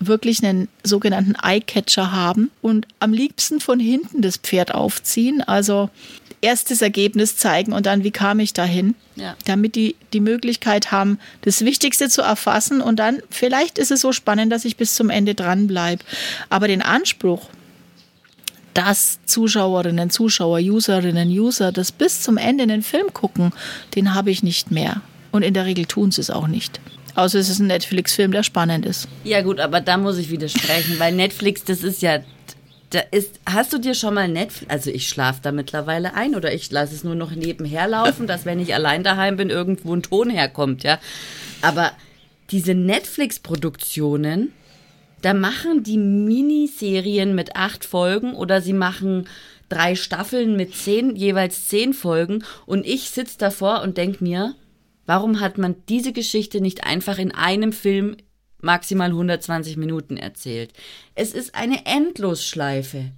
wirklich 0.00 0.42
einen 0.42 0.66
sogenannten 0.82 1.36
Eye-Catcher 1.40 2.10
haben 2.10 2.50
und 2.60 2.88
am 2.98 3.12
liebsten 3.12 3.60
von 3.60 3.78
hinten 3.78 4.20
das 4.20 4.36
Pferd 4.36 4.74
aufziehen. 4.74 5.40
Also 5.40 5.90
erstes 6.40 6.82
Ergebnis 6.82 7.36
zeigen 7.36 7.72
und 7.72 7.86
dann, 7.86 8.02
wie 8.02 8.10
kam 8.10 8.40
ich 8.40 8.52
dahin, 8.52 8.96
ja. 9.14 9.36
damit 9.44 9.76
die 9.76 9.94
die 10.12 10.18
Möglichkeit 10.18 10.90
haben, 10.90 11.20
das 11.42 11.64
Wichtigste 11.64 12.08
zu 12.08 12.22
erfassen 12.22 12.80
und 12.80 12.96
dann, 12.96 13.22
vielleicht 13.30 13.78
ist 13.78 13.92
es 13.92 14.00
so 14.00 14.10
spannend, 14.10 14.50
dass 14.50 14.64
ich 14.64 14.76
bis 14.76 14.96
zum 14.96 15.08
Ende 15.08 15.36
dranbleibe. 15.36 16.02
Aber 16.48 16.66
den 16.66 16.82
Anspruch, 16.82 17.48
dass 18.74 19.20
Zuschauerinnen, 19.24 20.10
Zuschauer, 20.10 20.58
Userinnen, 20.58 21.28
User 21.28 21.70
das 21.70 21.92
bis 21.92 22.22
zum 22.22 22.38
Ende 22.38 22.64
in 22.64 22.70
den 22.70 22.82
Film 22.82 23.14
gucken, 23.14 23.52
den 23.94 24.14
habe 24.14 24.32
ich 24.32 24.42
nicht 24.42 24.72
mehr. 24.72 25.00
Und 25.32 25.42
in 25.42 25.54
der 25.54 25.64
Regel 25.64 25.86
tun 25.86 26.12
sie 26.12 26.20
es 26.20 26.30
auch 26.30 26.46
nicht. 26.46 26.80
Außer 27.14 27.38
es 27.38 27.48
ist 27.48 27.58
ein 27.58 27.66
Netflix-Film, 27.66 28.32
der 28.32 28.42
spannend 28.42 28.86
ist. 28.86 29.08
Ja 29.24 29.42
gut, 29.42 29.60
aber 29.60 29.80
da 29.80 29.96
muss 29.96 30.18
ich 30.18 30.30
widersprechen, 30.30 30.98
weil 30.98 31.12
Netflix, 31.12 31.64
das 31.64 31.82
ist 31.82 32.00
ja, 32.00 32.20
da 32.90 33.00
ist, 33.10 33.40
hast 33.46 33.72
du 33.72 33.78
dir 33.78 33.94
schon 33.94 34.14
mal 34.14 34.28
Netflix, 34.28 34.70
also 34.70 34.90
ich 34.90 35.08
schlafe 35.08 35.40
da 35.42 35.52
mittlerweile 35.52 36.14
ein 36.14 36.34
oder 36.34 36.54
ich 36.54 36.70
lasse 36.70 36.94
es 36.94 37.04
nur 37.04 37.14
noch 37.14 37.32
nebenher 37.32 37.88
laufen, 37.88 38.26
dass 38.26 38.46
wenn 38.46 38.60
ich 38.60 38.74
allein 38.74 39.02
daheim 39.02 39.36
bin, 39.36 39.50
irgendwo 39.50 39.94
ein 39.94 40.02
Ton 40.02 40.30
herkommt, 40.30 40.84
ja. 40.84 40.98
Aber 41.60 41.92
diese 42.50 42.74
Netflix-Produktionen, 42.74 44.52
da 45.20 45.34
machen 45.34 45.82
die 45.82 45.98
Miniserien 45.98 47.34
mit 47.34 47.56
acht 47.56 47.84
Folgen 47.84 48.34
oder 48.34 48.60
sie 48.60 48.72
machen 48.72 49.28
drei 49.68 49.94
Staffeln 49.96 50.56
mit 50.56 50.74
zehn, 50.74 51.14
jeweils 51.16 51.68
zehn 51.68 51.94
Folgen 51.94 52.44
und 52.66 52.86
ich 52.86 53.10
sitze 53.10 53.38
davor 53.38 53.82
und 53.82 53.96
denke 53.96 54.22
mir, 54.24 54.54
Warum 55.06 55.40
hat 55.40 55.58
man 55.58 55.76
diese 55.88 56.12
Geschichte 56.12 56.60
nicht 56.60 56.84
einfach 56.84 57.18
in 57.18 57.32
einem 57.32 57.72
Film 57.72 58.16
maximal 58.60 59.10
120 59.10 59.76
Minuten 59.76 60.16
erzählt? 60.16 60.72
Es 61.14 61.32
ist 61.32 61.54
eine 61.54 61.84
Endlosschleife. 61.86 63.12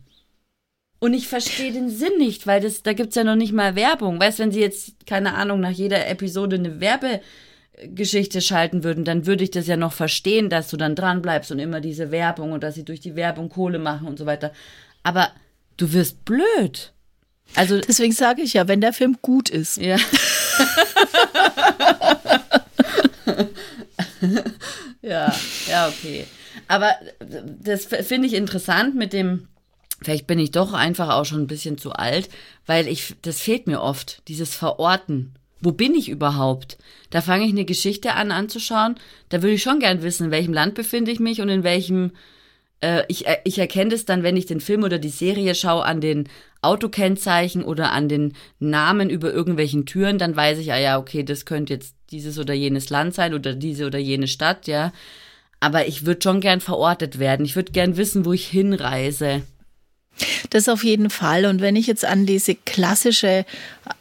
Und 0.98 1.12
ich 1.12 1.28
verstehe 1.28 1.72
den 1.72 1.90
Sinn 1.90 2.16
nicht, 2.18 2.46
weil 2.46 2.62
das, 2.62 2.82
da 2.82 2.92
es 2.92 3.14
ja 3.14 3.24
noch 3.24 3.36
nicht 3.36 3.52
mal 3.52 3.76
Werbung. 3.76 4.18
Weißt, 4.18 4.38
wenn 4.38 4.52
sie 4.52 4.60
jetzt, 4.60 5.06
keine 5.06 5.34
Ahnung, 5.34 5.60
nach 5.60 5.70
jeder 5.70 6.08
Episode 6.08 6.56
eine 6.56 6.80
Werbegeschichte 6.80 8.40
schalten 8.40 8.84
würden, 8.84 9.04
dann 9.04 9.26
würde 9.26 9.44
ich 9.44 9.50
das 9.50 9.66
ja 9.66 9.76
noch 9.76 9.92
verstehen, 9.92 10.48
dass 10.48 10.68
du 10.68 10.78
dann 10.78 10.94
dran 10.94 11.20
bleibst 11.20 11.52
und 11.52 11.58
immer 11.58 11.82
diese 11.82 12.10
Werbung 12.10 12.52
und 12.52 12.62
dass 12.62 12.74
sie 12.74 12.86
durch 12.86 13.00
die 13.00 13.16
Werbung 13.16 13.50
Kohle 13.50 13.78
machen 13.78 14.08
und 14.08 14.18
so 14.18 14.24
weiter. 14.24 14.52
Aber 15.02 15.28
du 15.76 15.92
wirst 15.92 16.24
blöd. 16.24 16.94
Also 17.54 17.78
deswegen 17.78 18.14
sage 18.14 18.40
ich 18.40 18.54
ja, 18.54 18.66
wenn 18.66 18.80
der 18.80 18.94
Film 18.94 19.18
gut 19.20 19.50
ist. 19.50 19.76
Ja. 19.76 19.98
ja, 25.02 25.34
ja, 25.68 25.88
okay. 25.88 26.26
Aber 26.68 26.92
das 27.60 27.86
finde 27.86 28.28
ich 28.28 28.34
interessant 28.34 28.94
mit 28.94 29.12
dem, 29.12 29.48
vielleicht 30.02 30.26
bin 30.26 30.38
ich 30.38 30.50
doch 30.50 30.72
einfach 30.72 31.10
auch 31.10 31.24
schon 31.24 31.42
ein 31.42 31.46
bisschen 31.46 31.78
zu 31.78 31.92
alt, 31.92 32.28
weil 32.66 32.88
ich, 32.88 33.14
das 33.22 33.40
fehlt 33.40 33.66
mir 33.66 33.80
oft, 33.80 34.22
dieses 34.28 34.54
Verorten. 34.54 35.34
Wo 35.60 35.72
bin 35.72 35.94
ich 35.94 36.08
überhaupt? 36.08 36.78
Da 37.10 37.22
fange 37.22 37.44
ich 37.44 37.52
eine 37.52 37.64
Geschichte 37.64 38.14
an 38.14 38.32
anzuschauen. 38.32 38.96
Da 39.30 39.42
würde 39.42 39.54
ich 39.54 39.62
schon 39.62 39.80
gern 39.80 40.02
wissen, 40.02 40.26
in 40.26 40.30
welchem 40.30 40.52
Land 40.52 40.74
befinde 40.74 41.10
ich 41.10 41.20
mich 41.20 41.40
und 41.40 41.48
in 41.48 41.64
welchem 41.64 42.12
äh, 42.84 43.04
ich, 43.08 43.26
äh, 43.26 43.38
ich 43.44 43.58
erkenne 43.58 43.94
es 43.94 44.04
dann, 44.04 44.22
wenn 44.22 44.36
ich 44.36 44.46
den 44.46 44.60
Film 44.60 44.84
oder 44.84 44.98
die 44.98 45.08
Serie 45.08 45.54
schaue, 45.54 45.84
an 45.84 46.00
den 46.00 46.28
Autokennzeichen 46.60 47.64
oder 47.64 47.92
an 47.92 48.08
den 48.08 48.34
Namen 48.58 49.10
über 49.10 49.32
irgendwelchen 49.32 49.86
Türen, 49.86 50.18
dann 50.18 50.36
weiß 50.36 50.58
ich, 50.58 50.72
ah 50.72 50.78
ja, 50.78 50.98
okay, 50.98 51.22
das 51.22 51.46
könnte 51.46 51.72
jetzt 51.72 51.94
dieses 52.10 52.38
oder 52.38 52.54
jenes 52.54 52.90
Land 52.90 53.14
sein 53.14 53.34
oder 53.34 53.54
diese 53.54 53.86
oder 53.86 53.98
jene 53.98 54.28
Stadt, 54.28 54.66
ja. 54.66 54.92
Aber 55.60 55.88
ich 55.88 56.04
würde 56.04 56.20
schon 56.22 56.40
gern 56.40 56.60
verortet 56.60 57.18
werden. 57.18 57.46
Ich 57.46 57.56
würde 57.56 57.72
gern 57.72 57.96
wissen, 57.96 58.26
wo 58.26 58.32
ich 58.32 58.46
hinreise. 58.46 59.42
Das 60.50 60.68
auf 60.68 60.84
jeden 60.84 61.10
Fall. 61.10 61.46
Und 61.46 61.60
wenn 61.60 61.74
ich 61.74 61.86
jetzt 61.86 62.04
an 62.04 62.26
diese 62.26 62.54
klassische, 62.54 63.46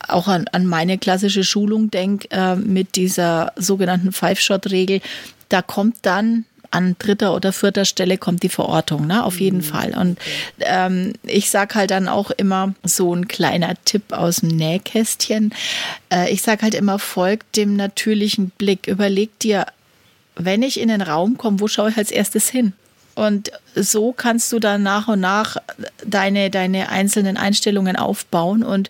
auch 0.08 0.28
an, 0.28 0.48
an 0.52 0.68
meine 0.68 0.98
klassische 0.98 1.44
Schulung 1.44 1.90
denke, 1.90 2.28
äh, 2.32 2.56
mit 2.56 2.96
dieser 2.98 3.54
sogenannten 3.56 4.12
Five-Shot-Regel, 4.12 5.00
da 5.50 5.62
kommt 5.62 5.98
dann 6.02 6.46
an 6.74 6.96
dritter 6.98 7.36
oder 7.36 7.54
vierter 7.54 7.86
Stelle 7.86 8.18
kommt 8.18 8.42
die 8.42 8.50
Verortung, 8.50 9.06
ne? 9.06 9.24
Auf 9.24 9.40
jeden 9.40 9.60
mhm. 9.60 9.64
Fall. 9.64 9.96
Und 9.96 10.18
ähm, 10.60 11.14
ich 11.24 11.52
sag 11.52 11.76
halt 11.76 11.92
dann 11.92 12.08
auch 12.08 12.32
immer 12.32 12.74
so 12.84 13.14
ein 13.14 13.28
kleiner 13.28 13.76
Tipp 13.86 14.12
aus 14.12 14.38
dem 14.38 14.50
Nähkästchen. 14.50 15.54
Äh, 16.12 16.32
ich 16.32 16.42
sag 16.42 16.64
halt 16.64 16.74
immer, 16.74 16.98
folgt 16.98 17.58
dem 17.58 17.76
natürlichen 17.76 18.50
Blick. 18.58 18.88
Überleg 18.88 19.38
dir, 19.40 19.68
wenn 20.36 20.64
ich 20.64 20.80
in 20.80 20.88
den 20.88 21.02
Raum 21.02 21.38
komme, 21.38 21.60
wo 21.60 21.68
schaue 21.68 21.92
ich 21.92 21.98
als 21.98 22.10
erstes 22.10 22.50
hin? 22.50 22.74
Und 23.14 23.52
so 23.76 24.12
kannst 24.12 24.52
du 24.52 24.60
dann 24.60 24.82
nach 24.82 25.08
und 25.08 25.20
nach 25.20 25.58
deine, 26.04 26.50
deine 26.50 26.90
einzelnen 26.90 27.38
Einstellungen 27.38 27.96
aufbauen. 27.96 28.64
Und 28.64 28.90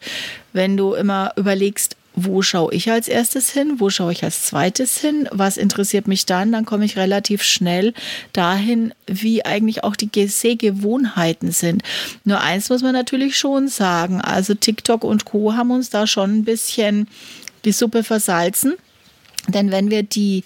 wenn 0.54 0.78
du 0.78 0.94
immer 0.94 1.34
überlegst, 1.36 1.98
wo 2.15 2.41
schaue 2.41 2.74
ich 2.74 2.91
als 2.91 3.08
erstes 3.08 3.50
hin, 3.51 3.79
wo 3.79 3.89
schaue 3.89 4.12
ich 4.12 4.24
als 4.24 4.43
zweites 4.43 5.00
hin, 5.00 5.27
was 5.32 5.58
interessiert 5.58 6.08
mich 6.08 6.25
dann, 6.25 6.51
dann 6.51 6.65
komme 6.65 6.86
ich 6.86 6.98
relativ 6.98 7.43
schnell 7.43 7.93
dahin, 8.34 8.93
wie 9.08 9.46
eigentlich 9.46 9.84
auch 9.84 9.96
die 9.96 10.27
Sehgewohnheiten 10.27 11.51
sind. 11.51 11.84
Nur 12.24 12.41
eins 12.41 12.70
muss 12.70 12.84
man 12.84 12.93
natürlich 12.93 13.38
schon 13.38 13.67
sagen, 13.67 14.22
also 14.22 14.53
TikTok 14.53 15.03
und 15.03 15.25
Co. 15.25 15.53
haben 15.53 15.72
uns 15.72 15.89
da 15.89 16.05
schon 16.05 16.38
ein 16.38 16.43
bisschen 16.43 17.08
die 17.65 17.72
Suppe 17.72 18.03
versalzen, 18.03 18.74
denn 19.48 19.72
wenn 19.72 19.89
wir 19.89 20.03
die 20.03 20.43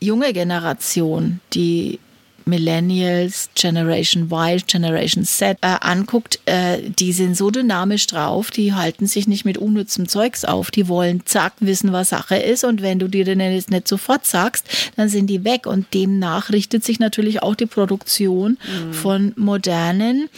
junge 0.00 0.32
Generation, 0.32 1.40
die 1.52 1.98
Millennials, 2.46 3.50
Generation 3.54 4.30
Y, 4.30 4.62
Generation 4.66 5.24
Z 5.24 5.58
äh, 5.60 5.76
anguckt, 5.80 6.40
äh, 6.46 6.78
die 6.82 7.12
sind 7.12 7.36
so 7.36 7.50
dynamisch 7.50 8.06
drauf, 8.06 8.50
die 8.50 8.72
halten 8.72 9.06
sich 9.06 9.28
nicht 9.28 9.44
mit 9.44 9.58
unnützem 9.58 10.08
Zeugs 10.08 10.44
auf, 10.44 10.70
die 10.70 10.88
wollen 10.88 11.24
zack 11.24 11.54
wissen, 11.60 11.92
was 11.92 12.10
Sache 12.10 12.36
ist 12.36 12.64
und 12.64 12.82
wenn 12.82 12.98
du 12.98 13.08
dir 13.08 13.24
denn 13.24 13.40
jetzt 13.40 13.70
nicht 13.70 13.88
sofort 13.88 14.26
sagst, 14.26 14.66
dann 14.96 15.08
sind 15.08 15.28
die 15.28 15.44
weg 15.44 15.66
und 15.66 15.92
demnach 15.94 16.50
richtet 16.50 16.84
sich 16.84 16.98
natürlich 16.98 17.42
auch 17.42 17.54
die 17.54 17.66
Produktion 17.66 18.58
mhm. 18.66 18.92
von 18.92 19.32
modernen 19.36 20.28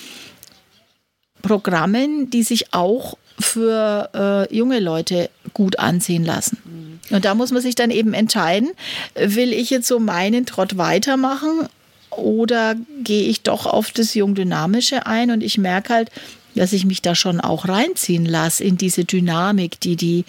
Programmen, 1.43 2.31
die 2.31 2.43
sich 2.43 2.73
auch 2.73 3.17
für 3.39 4.11
äh, 4.15 4.57
junge 4.57 4.81
Leute 4.81 5.31
gut 5.53 5.79
ansehen 5.79 6.25
lassen. 6.25 6.59
Mhm. 6.65 7.17
Und 7.17 7.25
da 7.25 7.35
muss 7.35 7.53
man 7.53 7.61
sich 7.61 7.75
dann 7.75 7.91
eben 7.91 8.15
entscheiden, 8.15 8.71
will 9.15 9.53
ich 9.53 9.71
jetzt 9.71 9.87
so 9.87 9.99
meinen 9.99 10.47
Trott 10.47 10.79
weitermachen 10.79 11.69
oder 12.17 12.77
gehe 13.03 13.29
ich 13.29 13.43
doch 13.43 13.67
auf 13.67 13.91
das 13.91 14.15
Jungdynamische 14.15 15.07
ein 15.07 15.31
und 15.31 15.43
ich 15.43 15.59
merke 15.59 15.95
halt, 15.95 16.11
dass 16.55 16.73
ich 16.73 16.85
mich 16.85 17.03
da 17.03 17.15
schon 17.15 17.41
auch 17.41 17.69
reinziehen 17.69 18.25
lasse 18.25 18.65
in 18.65 18.77
diese 18.77 19.05
Dynamik, 19.05 19.81
die 19.81 19.97
die, 19.97 20.25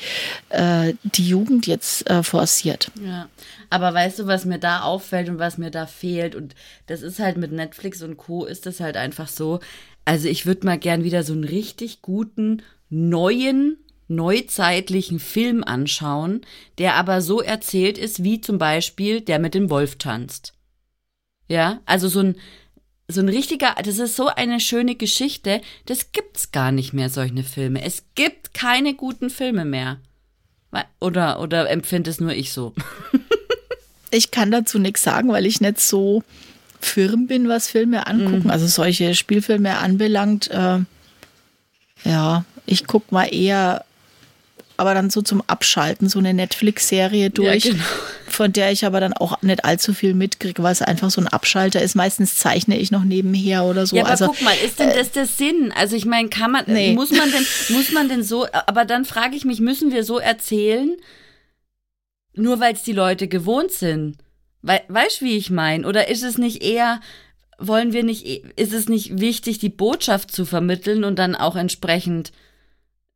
äh, 0.49 0.93
die 1.03 1.27
Jugend 1.27 1.67
jetzt 1.67 2.09
äh, 2.09 2.23
forciert. 2.23 2.91
Ja, 3.03 3.29
aber 3.69 3.93
weißt 3.93 4.19
du, 4.19 4.27
was 4.27 4.45
mir 4.45 4.59
da 4.59 4.81
auffällt 4.81 5.29
und 5.29 5.39
was 5.39 5.57
mir 5.57 5.71
da 5.71 5.85
fehlt 5.85 6.35
und 6.35 6.55
das 6.87 7.01
ist 7.01 7.19
halt 7.19 7.37
mit 7.37 7.51
Netflix 7.51 8.01
und 8.01 8.17
Co. 8.17 8.45
ist 8.45 8.65
das 8.65 8.79
halt 8.79 8.97
einfach 8.97 9.27
so. 9.27 9.59
Also 10.03 10.27
ich 10.27 10.45
würde 10.45 10.65
mal 10.65 10.77
gern 10.77 11.03
wieder 11.03 11.23
so 11.23 11.33
einen 11.33 11.43
richtig 11.43 12.01
guten, 12.01 12.61
neuen, 12.89 13.77
neuzeitlichen 14.07 15.19
Film 15.19 15.63
anschauen, 15.63 16.41
der 16.77 16.95
aber 16.95 17.21
so 17.21 17.41
erzählt 17.41 17.97
ist, 17.97 18.23
wie 18.23 18.39
zum 18.39 18.59
Beispiel 18.59 19.21
der 19.21 19.39
mit 19.39 19.55
dem 19.55 19.69
Wolf 19.69 19.95
tanzt. 19.95 20.54
Ja, 21.47 21.79
also 21.85 22.07
so 22.07 22.21
ein, 22.21 22.35
so 23.07 23.21
ein 23.21 23.29
richtiger, 23.29 23.75
das 23.83 23.99
ist 23.99 24.15
so 24.15 24.27
eine 24.27 24.59
schöne 24.59 24.95
Geschichte, 24.95 25.61
das 25.85 26.11
gibt's 26.11 26.51
gar 26.51 26.71
nicht 26.71 26.93
mehr, 26.93 27.09
solche 27.09 27.43
Filme. 27.43 27.83
Es 27.83 28.03
gibt 28.15 28.53
keine 28.53 28.95
guten 28.95 29.29
Filme 29.29 29.65
mehr. 29.65 29.99
Oder, 30.99 31.39
oder 31.39 31.69
empfinde 31.69 32.09
es 32.09 32.19
nur 32.19 32.33
ich 32.33 32.51
so? 32.51 32.73
ich 34.11 34.31
kann 34.31 34.51
dazu 34.51 34.79
nichts 34.79 35.03
sagen, 35.03 35.29
weil 35.29 35.45
ich 35.45 35.61
nicht 35.61 35.79
so 35.79 36.23
firm 36.81 37.27
bin, 37.27 37.47
was 37.47 37.69
Filme 37.69 38.07
angucken, 38.07 38.45
mhm. 38.45 38.49
also 38.51 38.67
solche 38.67 39.15
Spielfilme 39.15 39.77
anbelangt. 39.77 40.49
Äh, 40.51 40.79
ja, 42.03 42.45
ich 42.65 42.87
gucke 42.87 43.13
mal 43.13 43.25
eher 43.25 43.85
aber 44.77 44.93
dann 44.93 45.09
so 45.09 45.21
zum 45.21 45.41
Abschalten, 45.47 46.09
so 46.09 46.19
eine 46.19 46.33
Netflix-Serie 46.33 47.29
durch, 47.29 47.65
ja, 47.65 47.71
genau. 47.71 47.83
von 48.27 48.51
der 48.51 48.71
ich 48.71 48.85
aber 48.85 48.99
dann 48.99 49.13
auch 49.13 49.41
nicht 49.41 49.63
allzu 49.63 49.93
viel 49.93 50.13
mitkriege, 50.13 50.61
weil 50.63 50.71
es 50.71 50.81
einfach 50.81 51.09
so 51.09 51.21
ein 51.21 51.27
Abschalter 51.27 51.81
ist. 51.81 51.95
Meistens 51.95 52.37
zeichne 52.37 52.77
ich 52.77 52.91
noch 52.91 53.03
nebenher 53.03 53.63
oder 53.63 53.85
so. 53.85 53.95
Ja, 53.95 54.03
aber 54.03 54.11
also, 54.11 54.27
guck 54.27 54.41
mal, 54.41 54.55
ist 54.65 54.79
denn 54.79 54.89
äh, 54.89 54.97
das 54.97 55.11
der 55.11 55.25
Sinn? 55.25 55.73
Also 55.75 55.95
ich 55.95 56.05
meine, 56.05 56.29
kann 56.29 56.51
man, 56.51 56.65
nee. 56.67 56.93
muss 56.93 57.11
man 57.11 57.31
denn, 57.31 57.45
muss 57.69 57.91
man 57.91 58.09
denn 58.09 58.23
so, 58.23 58.47
aber 58.51 58.85
dann 58.85 59.05
frage 59.05 59.35
ich 59.35 59.45
mich, 59.45 59.59
müssen 59.59 59.91
wir 59.91 60.03
so 60.03 60.19
erzählen, 60.19 60.95
nur 62.33 62.59
weil 62.59 62.73
es 62.73 62.83
die 62.83 62.93
Leute 62.93 63.27
gewohnt 63.27 63.71
sind? 63.71 64.17
We 64.61 64.81
weißt 64.87 65.21
du, 65.21 65.25
wie 65.25 65.37
ich 65.37 65.49
meine? 65.49 65.87
Oder 65.87 66.09
ist 66.09 66.23
es 66.23 66.37
nicht 66.37 66.63
eher, 66.63 66.99
wollen 67.57 67.93
wir 67.93 68.03
nicht, 68.03 68.25
ist 68.57 68.73
es 68.73 68.89
nicht 68.89 69.19
wichtig, 69.19 69.59
die 69.59 69.69
Botschaft 69.69 70.31
zu 70.31 70.45
vermitteln 70.45 71.03
und 71.03 71.17
dann 71.17 71.35
auch 71.35 71.55
entsprechend 71.55 72.31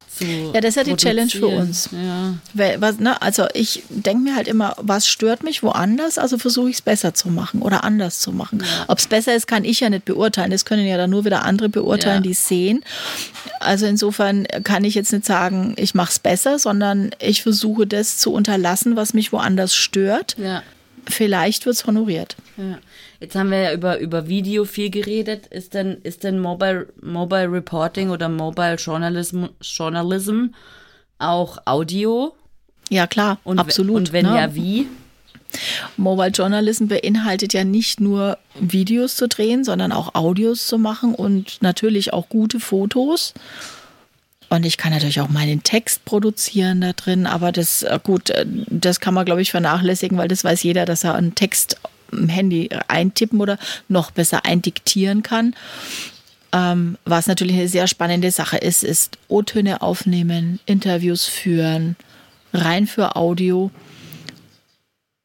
zu. 0.09 0.25
Ja, 0.25 0.61
das 0.61 0.69
ist 0.69 0.75
ja 0.75 0.83
die 0.83 0.95
Challenge 0.95 1.29
für 1.29 1.47
uns. 1.47 1.89
Ja. 1.91 2.33
Was, 2.79 2.99
ne, 2.99 3.21
also 3.21 3.45
ich 3.53 3.83
denke 3.89 4.23
mir 4.23 4.35
halt 4.35 4.47
immer, 4.47 4.75
was 4.77 5.07
stört 5.07 5.43
mich 5.43 5.63
woanders, 5.63 6.17
also 6.17 6.37
versuche 6.37 6.69
ich 6.69 6.77
es 6.77 6.81
besser 6.81 7.13
zu 7.13 7.29
machen 7.29 7.61
oder 7.61 7.83
anders 7.83 8.19
zu 8.19 8.31
machen. 8.31 8.61
Ja. 8.61 8.85
Ob 8.87 8.99
es 8.99 9.07
besser 9.07 9.35
ist, 9.35 9.47
kann 9.47 9.63
ich 9.63 9.79
ja 9.79 9.89
nicht 9.89 10.05
beurteilen. 10.05 10.51
Das 10.51 10.65
können 10.65 10.85
ja 10.85 10.97
dann 10.97 11.09
nur 11.09 11.25
wieder 11.25 11.43
andere 11.43 11.69
beurteilen, 11.69 12.17
ja. 12.17 12.21
die 12.21 12.31
es 12.31 12.47
sehen. 12.47 12.83
Also 13.59 13.85
insofern 13.85 14.45
kann 14.63 14.83
ich 14.83 14.95
jetzt 14.95 15.13
nicht 15.13 15.25
sagen, 15.25 15.73
ich 15.77 15.95
mache 15.95 16.11
es 16.11 16.19
besser, 16.19 16.59
sondern 16.59 17.11
ich 17.19 17.43
versuche 17.43 17.87
das 17.87 18.17
zu 18.17 18.31
unterlassen, 18.33 18.95
was 18.95 19.13
mich 19.13 19.31
woanders 19.31 19.75
stört. 19.75 20.35
Ja. 20.37 20.63
Vielleicht 21.07 21.65
wird 21.65 21.75
es 21.75 21.85
honoriert. 21.85 22.35
Ja. 22.57 22.77
Jetzt 23.19 23.35
haben 23.35 23.51
wir 23.51 23.59
ja 23.59 23.73
über, 23.73 23.99
über 23.99 24.27
Video 24.27 24.63
viel 24.63 24.89
geredet. 24.89 25.47
Ist 25.47 25.73
denn, 25.73 25.97
ist 26.03 26.23
denn 26.23 26.39
Mobile, 26.39 26.87
Mobile 27.01 27.51
Reporting 27.51 28.09
oder 28.09 28.29
Mobile 28.29 28.75
Journalism, 28.75 29.45
Journalism 29.61 30.47
auch 31.17 31.57
Audio? 31.65 32.33
Ja, 32.89 33.07
klar, 33.07 33.39
und, 33.43 33.59
absolut. 33.59 33.97
Und 33.97 34.13
wenn 34.13 34.25
ne? 34.25 34.35
ja, 34.35 34.55
wie? 34.55 34.87
Mobile 35.97 36.29
Journalism 36.29 36.87
beinhaltet 36.87 37.53
ja 37.53 37.63
nicht 37.63 37.99
nur 37.99 38.37
Videos 38.59 39.15
zu 39.15 39.27
drehen, 39.27 39.63
sondern 39.63 39.91
auch 39.91 40.15
Audios 40.15 40.67
zu 40.67 40.77
machen 40.77 41.13
und 41.13 41.61
natürlich 41.61 42.13
auch 42.13 42.29
gute 42.29 42.59
Fotos. 42.59 43.33
Und 44.49 44.65
ich 44.65 44.77
kann 44.77 44.91
natürlich 44.91 45.21
auch 45.21 45.29
meinen 45.29 45.61
Text 45.61 46.05
produzieren 46.05 46.81
da 46.81 46.93
drin, 46.93 47.27
aber 47.27 47.51
das, 47.51 47.83
äh, 47.83 47.99
gut, 48.01 48.31
äh, 48.31 48.45
das 48.47 48.99
kann 48.99 49.13
man, 49.13 49.25
glaube 49.25 49.41
ich, 49.41 49.51
vernachlässigen, 49.51 50.17
weil 50.17 50.27
das 50.27 50.43
weiß 50.43 50.63
jeder, 50.63 50.85
dass 50.85 51.03
er 51.03 51.15
einen 51.15 51.35
Text 51.35 51.77
Handy 52.27 52.69
eintippen 52.87 53.41
oder 53.41 53.57
noch 53.87 54.11
besser 54.11 54.45
eindiktieren 54.45 55.23
kann. 55.23 55.55
Ähm, 56.51 56.97
was 57.05 57.27
natürlich 57.27 57.55
eine 57.55 57.67
sehr 57.67 57.87
spannende 57.87 58.31
Sache 58.31 58.57
ist, 58.57 58.83
ist 58.83 59.17
O-Töne 59.27 59.81
aufnehmen, 59.81 60.59
Interviews 60.65 61.25
führen, 61.25 61.95
rein 62.53 62.87
für 62.87 63.15
Audio. 63.15 63.71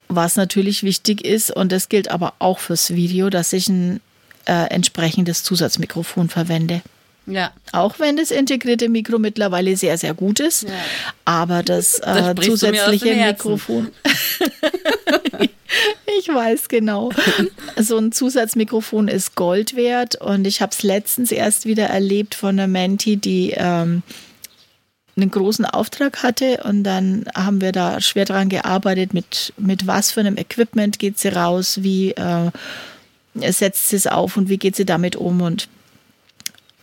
Was 0.08 0.36
natürlich 0.36 0.82
wichtig 0.82 1.24
ist, 1.24 1.50
und 1.50 1.72
das 1.72 1.88
gilt 1.88 2.10
aber 2.10 2.34
auch 2.38 2.58
fürs 2.58 2.94
Video, 2.94 3.30
dass 3.30 3.52
ich 3.54 3.68
ein 3.68 4.00
äh, 4.44 4.68
entsprechendes 4.70 5.42
Zusatzmikrofon 5.42 6.28
verwende. 6.28 6.82
Ja. 7.26 7.52
Auch 7.72 7.98
wenn 7.98 8.18
das 8.18 8.30
integrierte 8.30 8.90
Mikro 8.90 9.18
mittlerweile 9.18 9.76
sehr, 9.76 9.96
sehr 9.96 10.12
gut 10.12 10.40
ist. 10.40 10.64
Ja. 10.64 10.70
Aber 11.24 11.62
das, 11.62 11.98
äh, 12.04 12.34
zusätzliche 12.40 13.14
Mikrofon. 13.14 13.90
ich 16.18 16.28
weiß 16.28 16.68
genau. 16.68 17.10
So 17.76 17.98
ein 17.98 18.12
Zusatzmikrofon 18.12 19.08
ist 19.08 19.34
Gold 19.34 19.74
wert. 19.74 20.20
Und 20.20 20.46
ich 20.46 20.62
habe 20.62 20.70
es 20.72 20.82
letztens 20.82 21.32
erst 21.32 21.66
wieder 21.66 21.86
erlebt 21.86 22.34
von 22.34 22.50
einer 22.50 22.68
Menti, 22.68 23.16
die 23.16 23.52
ähm, 23.56 24.02
einen 25.16 25.30
großen 25.30 25.64
Auftrag 25.64 26.22
hatte. 26.22 26.62
Und 26.64 26.84
dann 26.84 27.24
haben 27.34 27.60
wir 27.60 27.72
da 27.72 28.00
schwer 28.00 28.24
dran 28.24 28.48
gearbeitet, 28.48 29.12
mit, 29.12 29.52
mit 29.56 29.86
was 29.86 30.12
für 30.12 30.20
einem 30.20 30.36
Equipment 30.36 30.98
geht 30.98 31.18
sie 31.18 31.28
raus, 31.28 31.82
wie. 31.82 32.12
Äh, 32.12 32.50
setzt 33.34 33.88
sie 33.88 33.96
es 33.96 34.06
auf 34.06 34.36
und 34.36 34.48
wie 34.48 34.58
geht 34.58 34.76
sie 34.76 34.84
damit 34.84 35.16
um 35.16 35.40
und 35.40 35.68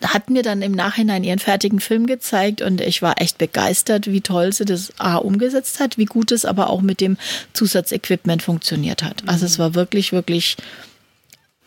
hat 0.01 0.29
mir 0.29 0.43
dann 0.43 0.61
im 0.61 0.71
Nachhinein 0.71 1.23
ihren 1.23 1.39
fertigen 1.39 1.79
Film 1.79 2.07
gezeigt 2.07 2.61
und 2.61 2.81
ich 2.81 3.01
war 3.01 3.21
echt 3.21 3.37
begeistert, 3.37 4.07
wie 4.07 4.21
toll 4.21 4.53
sie 4.53 4.65
das 4.65 4.93
A 4.99 5.15
umgesetzt 5.17 5.79
hat, 5.79 5.97
wie 5.97 6.05
gut 6.05 6.31
es 6.31 6.45
aber 6.45 6.69
auch 6.69 6.81
mit 6.81 7.01
dem 7.01 7.17
Zusatzequipment 7.53 8.41
funktioniert 8.41 9.03
hat. 9.03 9.23
Also 9.27 9.45
es 9.45 9.59
war 9.59 9.75
wirklich, 9.75 10.11
wirklich 10.11 10.57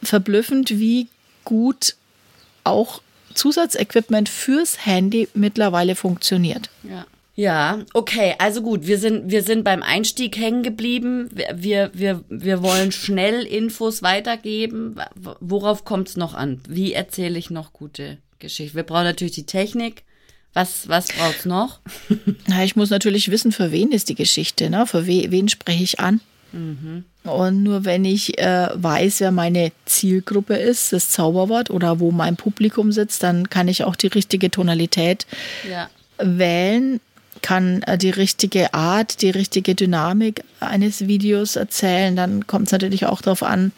verblüffend, 0.03 0.71
wie 0.71 1.09
gut 1.45 1.97
auch 2.65 3.01
Zusatzequipment 3.35 4.29
fürs 4.29 4.87
Handy 4.87 5.29
mittlerweile 5.35 5.95
funktioniert. 5.95 6.71
Ja. 6.83 7.07
Ja, 7.37 7.81
okay, 7.95 8.37
also 8.39 8.63
gut, 8.63 8.87
wir 8.87 8.97
sind, 8.97 9.29
wir 9.29 9.43
sind 9.43 9.65
beim 9.65 9.83
Einstieg 9.83 10.37
hängen 10.37 10.63
geblieben. 10.63 11.31
Wir, 11.53 11.91
wir, 11.93 12.23
wir 12.29 12.63
wollen 12.63 12.93
schnell 12.93 13.43
Infos 13.43 14.05
weitergeben. 14.05 14.95
Worauf 15.41 15.85
kommt 15.85 16.11
es 16.11 16.17
noch 16.17 16.35
an? 16.35 16.61
Wie 16.69 16.93
erzähle 16.93 17.37
ich 17.37 17.51
noch 17.51 17.73
gute 17.73 18.19
Geschichten? 18.39 18.77
Wir 18.77 18.83
brauchen 18.83 19.05
natürlich 19.05 19.35
die 19.35 19.47
Technik. 19.47 20.03
Was, 20.53 20.89
was 20.89 21.09
braucht's 21.09 21.45
noch? 21.45 21.81
Na, 22.47 22.65
ich 22.65 22.77
muss 22.77 22.91
natürlich 22.91 23.31
wissen, 23.31 23.51
für 23.51 23.73
wen 23.73 23.91
ist 23.91 24.09
die 24.09 24.15
Geschichte, 24.15 24.71
ne? 24.71 24.87
Für 24.87 25.07
we, 25.07 25.31
wen 25.31 25.49
spreche 25.49 25.83
ich 25.83 26.01
an? 26.01 26.21
Mhm. 26.53 27.05
Und 27.25 27.63
nur 27.65 27.85
wenn 27.85 28.05
ich 28.05 28.39
äh, 28.39 28.69
weiß, 28.75 29.21
wer 29.21 29.33
meine 29.33 29.73
Zielgruppe 29.87 30.55
ist, 30.55 30.93
das 30.93 31.11
Zauberwort 31.11 31.71
oder 31.71 31.99
wo 31.99 32.13
mein 32.13 32.37
Publikum 32.37 32.93
sitzt, 32.93 33.25
dann 33.25 33.51
kann 33.51 33.67
ich 33.67 33.83
auch 33.83 33.97
die 33.97 34.07
richtige 34.07 34.51
Tonalität 34.51 35.27
ja. 35.69 35.91
wählen 36.19 37.01
kann 37.45 37.83
äh, 37.83 37.99
die 37.99 38.11
richtige 38.11 38.73
Art, 38.73 39.21
die 39.21 39.29
richtige 39.31 39.75
Dynamik 39.75 40.43
eines 40.61 41.07
Videos 41.07 41.57
erzählen. 41.57 42.17
Dann 42.17 42.47
kommt 42.47 42.69
es 42.69 42.73
natürlich 42.73 43.05
auch 43.05 43.21
darauf 43.21 43.43
an, 43.43 43.73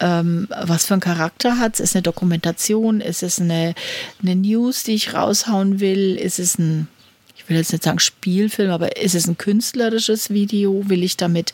ähm, 0.00 0.48
was 0.50 0.86
für 0.86 0.94
einen 0.94 1.00
Charakter 1.00 1.58
hat 1.58 1.74
es. 1.74 1.80
Ist 1.80 1.90
es 1.90 1.96
eine 1.96 2.02
Dokumentation? 2.02 3.00
Ist 3.00 3.22
es 3.22 3.40
eine, 3.40 3.74
eine 4.22 4.36
News, 4.36 4.84
die 4.84 4.94
ich 4.94 5.14
raushauen 5.14 5.80
will? 5.80 6.16
Ist 6.16 6.38
es 6.38 6.58
ein, 6.58 6.88
ich 7.36 7.48
will 7.48 7.56
jetzt 7.56 7.72
nicht 7.72 7.84
sagen 7.84 7.98
Spielfilm, 7.98 8.70
aber 8.70 8.96
ist 8.96 9.14
es 9.14 9.26
ein 9.26 9.38
künstlerisches 9.38 10.30
Video? 10.30 10.88
Will 10.88 11.02
ich 11.02 11.16
damit 11.16 11.52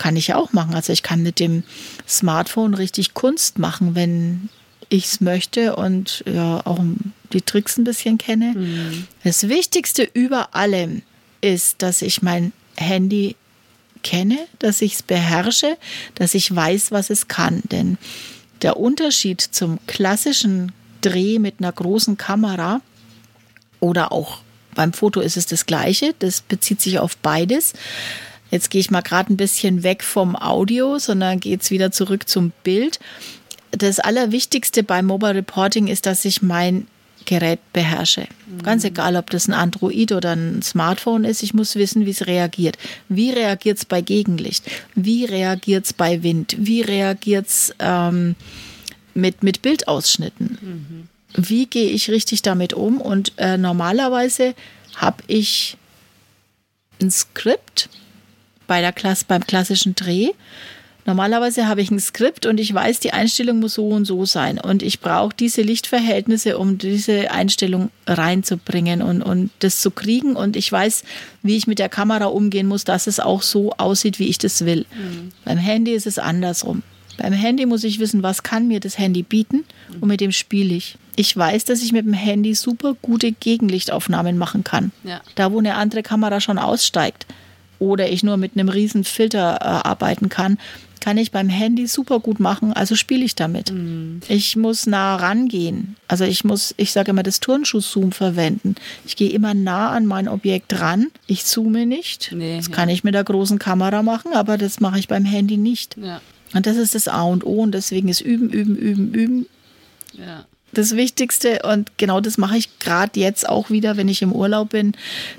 kann 0.00 0.16
ich 0.16 0.32
auch 0.32 0.54
machen. 0.54 0.74
Also 0.74 0.94
ich 0.94 1.02
kann 1.02 1.22
mit 1.22 1.38
dem 1.38 1.62
Smartphone 2.08 2.72
richtig 2.72 3.12
Kunst 3.12 3.58
machen, 3.58 3.94
wenn 3.94 4.48
ich 4.88 5.04
es 5.04 5.20
möchte 5.20 5.76
und 5.76 6.24
ja 6.26 6.62
auch 6.64 6.80
die 7.34 7.42
Tricks 7.42 7.76
ein 7.76 7.84
bisschen 7.84 8.16
kenne. 8.16 8.54
Mhm. 8.56 9.06
Das 9.24 9.48
Wichtigste 9.48 10.08
über 10.14 10.54
allem 10.54 11.02
ist, 11.42 11.82
dass 11.82 12.00
ich 12.00 12.22
mein 12.22 12.52
Handy 12.76 13.36
kenne, 14.02 14.38
dass 14.58 14.82
ich 14.82 14.94
es 14.94 15.02
beherrsche, 15.02 15.76
dass 16.14 16.34
ich 16.34 16.54
weiß, 16.54 16.92
was 16.92 17.10
es 17.10 17.28
kann. 17.28 17.62
Denn 17.70 17.98
der 18.62 18.76
Unterschied 18.76 19.40
zum 19.40 19.78
klassischen 19.86 20.72
Dreh 21.00 21.38
mit 21.38 21.56
einer 21.58 21.72
großen 21.72 22.16
Kamera 22.16 22.80
oder 23.80 24.12
auch 24.12 24.38
beim 24.74 24.92
Foto 24.92 25.20
ist 25.20 25.36
es 25.36 25.46
das 25.46 25.66
gleiche, 25.66 26.14
das 26.18 26.42
bezieht 26.42 26.80
sich 26.80 26.98
auf 26.98 27.16
beides. 27.16 27.72
Jetzt 28.50 28.70
gehe 28.70 28.80
ich 28.80 28.90
mal 28.90 29.00
gerade 29.00 29.32
ein 29.32 29.36
bisschen 29.36 29.82
weg 29.82 30.02
vom 30.02 30.36
Audio, 30.36 30.98
sondern 30.98 31.40
gehe 31.40 31.52
jetzt 31.52 31.70
wieder 31.70 31.90
zurück 31.92 32.28
zum 32.28 32.52
Bild 32.62 33.00
das 33.70 34.00
Allerwichtigste 34.00 34.82
beim 34.82 35.06
Mobile 35.06 35.34
Reporting 35.34 35.86
ist, 35.86 36.06
dass 36.06 36.24
ich 36.24 36.42
mein 36.42 36.86
Gerät 37.30 37.60
beherrsche. 37.72 38.26
Mhm. 38.48 38.62
Ganz 38.64 38.82
egal, 38.82 39.14
ob 39.14 39.30
das 39.30 39.46
ein 39.46 39.54
Android 39.54 40.10
oder 40.10 40.32
ein 40.32 40.62
Smartphone 40.62 41.22
ist, 41.22 41.44
ich 41.44 41.54
muss 41.54 41.76
wissen, 41.76 42.04
wie 42.04 42.10
es 42.10 42.26
reagiert. 42.26 42.76
Wie 43.08 43.30
reagiert 43.30 43.78
es 43.78 43.84
bei 43.84 44.00
Gegenlicht? 44.00 44.68
Wie 44.96 45.26
reagiert 45.26 45.84
es 45.84 45.92
bei 45.92 46.24
Wind? 46.24 46.56
Wie 46.58 46.80
reagiert 46.80 47.46
es 47.46 47.72
ähm, 47.78 48.34
mit, 49.14 49.44
mit 49.44 49.62
Bildausschnitten? 49.62 50.58
Mhm. 50.60 51.08
Wie 51.36 51.66
gehe 51.66 51.90
ich 51.90 52.10
richtig 52.10 52.42
damit 52.42 52.72
um? 52.72 53.00
Und 53.00 53.32
äh, 53.36 53.56
normalerweise 53.56 54.56
habe 54.96 55.22
ich 55.28 55.76
ein 57.00 57.12
Skript 57.12 57.90
bei 58.66 58.80
der 58.80 58.92
Klasse, 58.92 59.24
beim 59.28 59.46
klassischen 59.46 59.94
Dreh 59.94 60.30
Normalerweise 61.10 61.66
habe 61.66 61.82
ich 61.82 61.90
ein 61.90 61.98
Skript 61.98 62.46
und 62.46 62.60
ich 62.60 62.72
weiß, 62.72 63.00
die 63.00 63.12
Einstellung 63.12 63.58
muss 63.58 63.74
so 63.74 63.88
und 63.88 64.04
so 64.04 64.26
sein. 64.26 64.60
Und 64.60 64.80
ich 64.80 65.00
brauche 65.00 65.34
diese 65.34 65.60
Lichtverhältnisse, 65.60 66.56
um 66.56 66.78
diese 66.78 67.32
Einstellung 67.32 67.90
reinzubringen 68.06 69.02
und, 69.02 69.20
und 69.20 69.50
das 69.58 69.80
zu 69.80 69.90
kriegen. 69.90 70.36
Und 70.36 70.54
ich 70.54 70.70
weiß, 70.70 71.02
wie 71.42 71.56
ich 71.56 71.66
mit 71.66 71.80
der 71.80 71.88
Kamera 71.88 72.26
umgehen 72.26 72.68
muss, 72.68 72.84
dass 72.84 73.08
es 73.08 73.18
auch 73.18 73.42
so 73.42 73.72
aussieht, 73.72 74.20
wie 74.20 74.28
ich 74.28 74.38
das 74.38 74.64
will. 74.64 74.86
Mhm. 74.94 75.32
Beim 75.44 75.58
Handy 75.58 75.94
ist 75.94 76.06
es 76.06 76.20
andersrum. 76.20 76.84
Beim 77.18 77.32
Handy 77.32 77.66
muss 77.66 77.82
ich 77.82 77.98
wissen, 77.98 78.22
was 78.22 78.44
kann 78.44 78.68
mir 78.68 78.78
das 78.78 78.96
Handy 78.96 79.24
bieten 79.24 79.64
und 80.00 80.06
mit 80.06 80.20
dem 80.20 80.30
spiele 80.30 80.76
ich. 80.76 80.96
Ich 81.16 81.36
weiß, 81.36 81.64
dass 81.64 81.82
ich 81.82 81.90
mit 81.90 82.06
dem 82.06 82.12
Handy 82.12 82.54
super 82.54 82.94
gute 83.02 83.32
Gegenlichtaufnahmen 83.32 84.38
machen 84.38 84.62
kann. 84.62 84.92
Ja. 85.02 85.22
Da, 85.34 85.50
wo 85.50 85.58
eine 85.58 85.74
andere 85.74 86.04
Kamera 86.04 86.40
schon 86.40 86.56
aussteigt 86.56 87.26
oder 87.80 88.08
ich 88.08 88.22
nur 88.22 88.36
mit 88.36 88.52
einem 88.54 88.68
riesen 88.68 89.02
Filter 89.02 89.56
äh, 89.60 89.88
arbeiten 89.88 90.28
kann, 90.28 90.56
kann 91.00 91.18
ich 91.18 91.30
beim 91.30 91.48
Handy 91.48 91.86
super 91.86 92.20
gut 92.20 92.40
machen, 92.40 92.72
also 92.72 92.94
spiele 92.94 93.24
ich 93.24 93.34
damit. 93.34 93.72
Mhm. 93.72 94.20
Ich 94.28 94.56
muss 94.56 94.86
nah 94.86 95.16
rangehen. 95.16 95.96
Also 96.08 96.24
ich 96.24 96.44
muss, 96.44 96.74
ich 96.76 96.92
sage 96.92 97.10
immer, 97.10 97.22
das 97.22 97.40
Turnschuh-Zoom 97.40 98.12
verwenden. 98.12 98.74
Ich 99.04 99.16
gehe 99.16 99.30
immer 99.30 99.54
nah 99.54 99.90
an 99.90 100.06
mein 100.06 100.28
Objekt 100.28 100.80
ran. 100.80 101.08
Ich 101.26 101.44
zoome 101.44 101.86
nicht. 101.86 102.32
Nee, 102.32 102.58
das 102.58 102.68
ja. 102.68 102.74
kann 102.74 102.88
ich 102.88 103.04
mit 103.04 103.14
der 103.14 103.24
großen 103.24 103.58
Kamera 103.58 104.02
machen, 104.02 104.32
aber 104.34 104.58
das 104.58 104.80
mache 104.80 104.98
ich 104.98 105.08
beim 105.08 105.24
Handy 105.24 105.56
nicht. 105.56 105.96
Ja. 105.96 106.20
Und 106.52 106.66
das 106.66 106.76
ist 106.76 106.94
das 106.94 107.08
A 107.08 107.22
und 107.22 107.44
O 107.44 107.62
und 107.62 107.72
deswegen 107.72 108.08
ist 108.08 108.20
Üben, 108.20 108.50
Üben, 108.50 108.76
Üben, 108.76 109.14
Üben. 109.14 109.46
Ja 110.12 110.46
das 110.72 110.96
Wichtigste 110.96 111.60
und 111.64 111.96
genau 111.96 112.20
das 112.20 112.38
mache 112.38 112.56
ich 112.56 112.78
gerade 112.78 113.18
jetzt 113.18 113.48
auch 113.48 113.70
wieder, 113.70 113.96
wenn 113.96 114.08
ich 114.08 114.22
im 114.22 114.32
Urlaub 114.32 114.70
bin. 114.70 114.92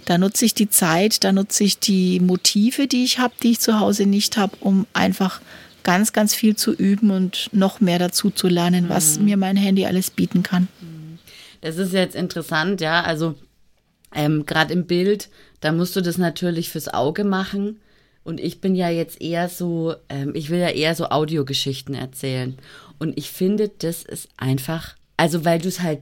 Da 0.06 0.17
nutze 0.17 0.46
ich 0.46 0.54
die 0.54 0.70
Zeit, 0.70 1.24
da 1.24 1.32
nutze 1.32 1.63
ich 1.63 1.80
die 1.80 2.20
Motive, 2.20 2.88
die 2.88 3.04
ich 3.04 3.20
habe, 3.20 3.34
die 3.41 3.52
ich 3.52 3.60
zu 3.60 3.80
Hause 3.80 4.06
nicht 4.06 4.38
habe, 4.38 4.58
um 4.60 4.88
einfach 4.94 5.41
ganz, 5.84 6.13
ganz 6.13 6.34
viel 6.34 6.56
zu 6.56 6.74
üben 6.74 7.12
und 7.12 7.50
noch 7.54 7.80
mehr 7.80 8.00
dazu 8.00 8.30
zu 8.30 8.48
lernen, 8.48 8.89
was 8.89 9.17
mhm. 9.17 9.26
mir 9.26 9.38
mein 9.38 9.58
Handy 9.58 9.86
alles 9.86 10.12
bieten 10.12 10.44
kann. 10.44 10.67
Das 11.62 11.78
ist 11.78 11.94
jetzt 11.94 12.15
interessant, 12.15 12.82
ja. 12.82 13.02
Also 13.02 13.36
ähm, 14.13 14.46
gerade 14.46 14.74
im 14.74 14.86
Bild, 14.86 15.30
da 15.62 15.72
musst 15.72 15.96
du 15.96 16.02
das 16.02 16.17
natürlich 16.17 16.70
fürs 16.70 16.88
Auge 16.88 17.24
machen. 17.24 17.80
Und 18.24 18.39
ich 18.39 18.62
bin 18.62 18.76
ja 18.76 18.89
jetzt 18.89 19.22
eher 19.22 19.50
so, 19.50 19.96
ähm, 20.10 20.34
ich 20.36 20.50
will 20.50 20.60
ja 20.60 20.70
eher 20.70 20.94
so 20.96 21.06
Audiogeschichten 21.06 21.96
erzählen. 21.96 22.58
Und 23.00 23.17
ich 23.17 23.32
finde, 23.32 23.70
das 23.80 24.04
ist 24.04 24.30
einfach 24.38 24.96
also, 25.17 25.45
weil 25.45 25.60
du 25.60 25.67
es 25.67 25.82
halt, 25.82 26.02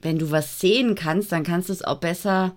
wenn 0.00 0.18
du 0.18 0.30
was 0.30 0.60
sehen 0.60 0.94
kannst, 0.94 1.32
dann 1.32 1.44
kannst 1.44 1.68
du 1.68 1.72
es 1.72 1.82
auch 1.82 1.98
besser 1.98 2.56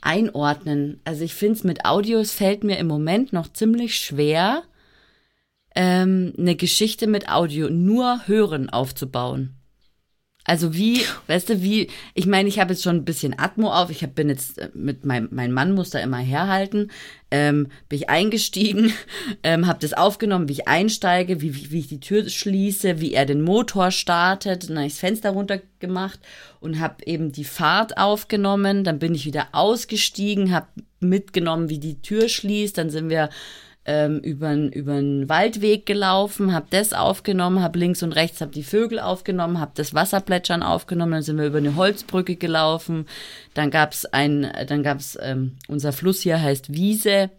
einordnen. 0.00 1.00
Also, 1.04 1.24
ich 1.24 1.34
finde 1.34 1.54
es 1.54 1.64
mit 1.64 1.84
Audios 1.84 2.32
fällt 2.32 2.64
mir 2.64 2.78
im 2.78 2.86
Moment 2.86 3.32
noch 3.32 3.52
ziemlich 3.52 3.96
schwer, 3.96 4.62
ähm, 5.74 6.32
eine 6.36 6.56
Geschichte 6.56 7.06
mit 7.06 7.28
Audio 7.28 7.70
nur 7.70 8.26
hören 8.26 8.70
aufzubauen. 8.70 9.59
Also 10.50 10.74
wie, 10.74 11.02
weißt 11.28 11.48
du, 11.48 11.62
wie, 11.62 11.86
ich 12.12 12.26
meine, 12.26 12.48
ich 12.48 12.58
habe 12.58 12.72
jetzt 12.72 12.82
schon 12.82 12.96
ein 12.96 13.04
bisschen 13.04 13.38
Atmo 13.38 13.72
auf, 13.72 13.88
ich 13.88 14.02
hab, 14.02 14.16
bin 14.16 14.28
jetzt 14.28 14.58
äh, 14.58 14.68
mit 14.74 15.04
meinem, 15.04 15.28
mein 15.30 15.52
Mann 15.52 15.74
muss 15.74 15.90
da 15.90 16.00
immer 16.00 16.18
herhalten, 16.18 16.90
ähm, 17.30 17.68
bin 17.88 18.00
ich 18.00 18.10
eingestiegen, 18.10 18.92
ähm, 19.44 19.68
habe 19.68 19.78
das 19.78 19.92
aufgenommen, 19.92 20.48
wie 20.48 20.54
ich 20.54 20.66
einsteige, 20.66 21.40
wie, 21.40 21.54
wie, 21.54 21.70
wie 21.70 21.78
ich 21.78 21.86
die 21.86 22.00
Tür 22.00 22.28
schließe, 22.28 23.00
wie 23.00 23.14
er 23.14 23.26
den 23.26 23.42
Motor 23.42 23.92
startet, 23.92 24.68
dann 24.68 24.78
habe 24.78 24.88
ich 24.88 24.94
das 24.94 24.98
Fenster 24.98 25.30
runtergemacht 25.30 26.18
und 26.58 26.80
habe 26.80 27.06
eben 27.06 27.30
die 27.30 27.44
Fahrt 27.44 27.96
aufgenommen, 27.96 28.82
dann 28.82 28.98
bin 28.98 29.14
ich 29.14 29.26
wieder 29.26 29.50
ausgestiegen, 29.52 30.52
habe 30.52 30.66
mitgenommen, 30.98 31.68
wie 31.68 31.78
die 31.78 32.02
Tür 32.02 32.28
schließt, 32.28 32.76
dann 32.76 32.90
sind 32.90 33.08
wir 33.08 33.30
ähm, 33.86 34.18
über 34.18 34.48
einen 34.48 35.28
Waldweg 35.28 35.86
gelaufen, 35.86 36.52
habe 36.52 36.66
das 36.70 36.92
aufgenommen, 36.92 37.62
habe 37.62 37.78
links 37.78 38.02
und 38.02 38.12
rechts 38.12 38.40
hab 38.40 38.52
die 38.52 38.62
Vögel 38.62 39.00
aufgenommen, 39.00 39.58
habe 39.58 39.72
das 39.74 39.94
Wasserplätschern 39.94 40.62
aufgenommen, 40.62 41.12
dann 41.12 41.22
sind 41.22 41.38
wir 41.38 41.46
über 41.46 41.58
eine 41.58 41.76
Holzbrücke 41.76 42.36
gelaufen, 42.36 43.06
dann 43.54 43.70
gab's 43.70 44.04
ein, 44.04 44.50
dann 44.66 44.82
gab's 44.82 45.18
ähm, 45.20 45.56
unser 45.66 45.92
Fluss 45.92 46.20
hier 46.20 46.40
heißt 46.40 46.74
Wiese, 46.74 47.30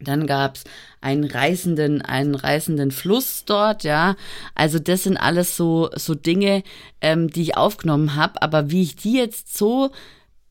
dann 0.00 0.26
gab's 0.26 0.64
einen 1.00 1.24
reißenden, 1.24 2.02
einen 2.02 2.34
reißenden 2.34 2.90
Fluss 2.90 3.44
dort, 3.44 3.84
ja. 3.84 4.16
Also 4.54 4.78
das 4.78 5.04
sind 5.04 5.16
alles 5.16 5.56
so 5.56 5.90
so 5.94 6.14
Dinge, 6.14 6.62
ähm, 7.00 7.28
die 7.28 7.42
ich 7.42 7.56
aufgenommen 7.56 8.16
habe. 8.16 8.42
Aber 8.42 8.70
wie 8.70 8.82
ich 8.82 8.96
die 8.96 9.14
jetzt 9.14 9.56
so 9.56 9.90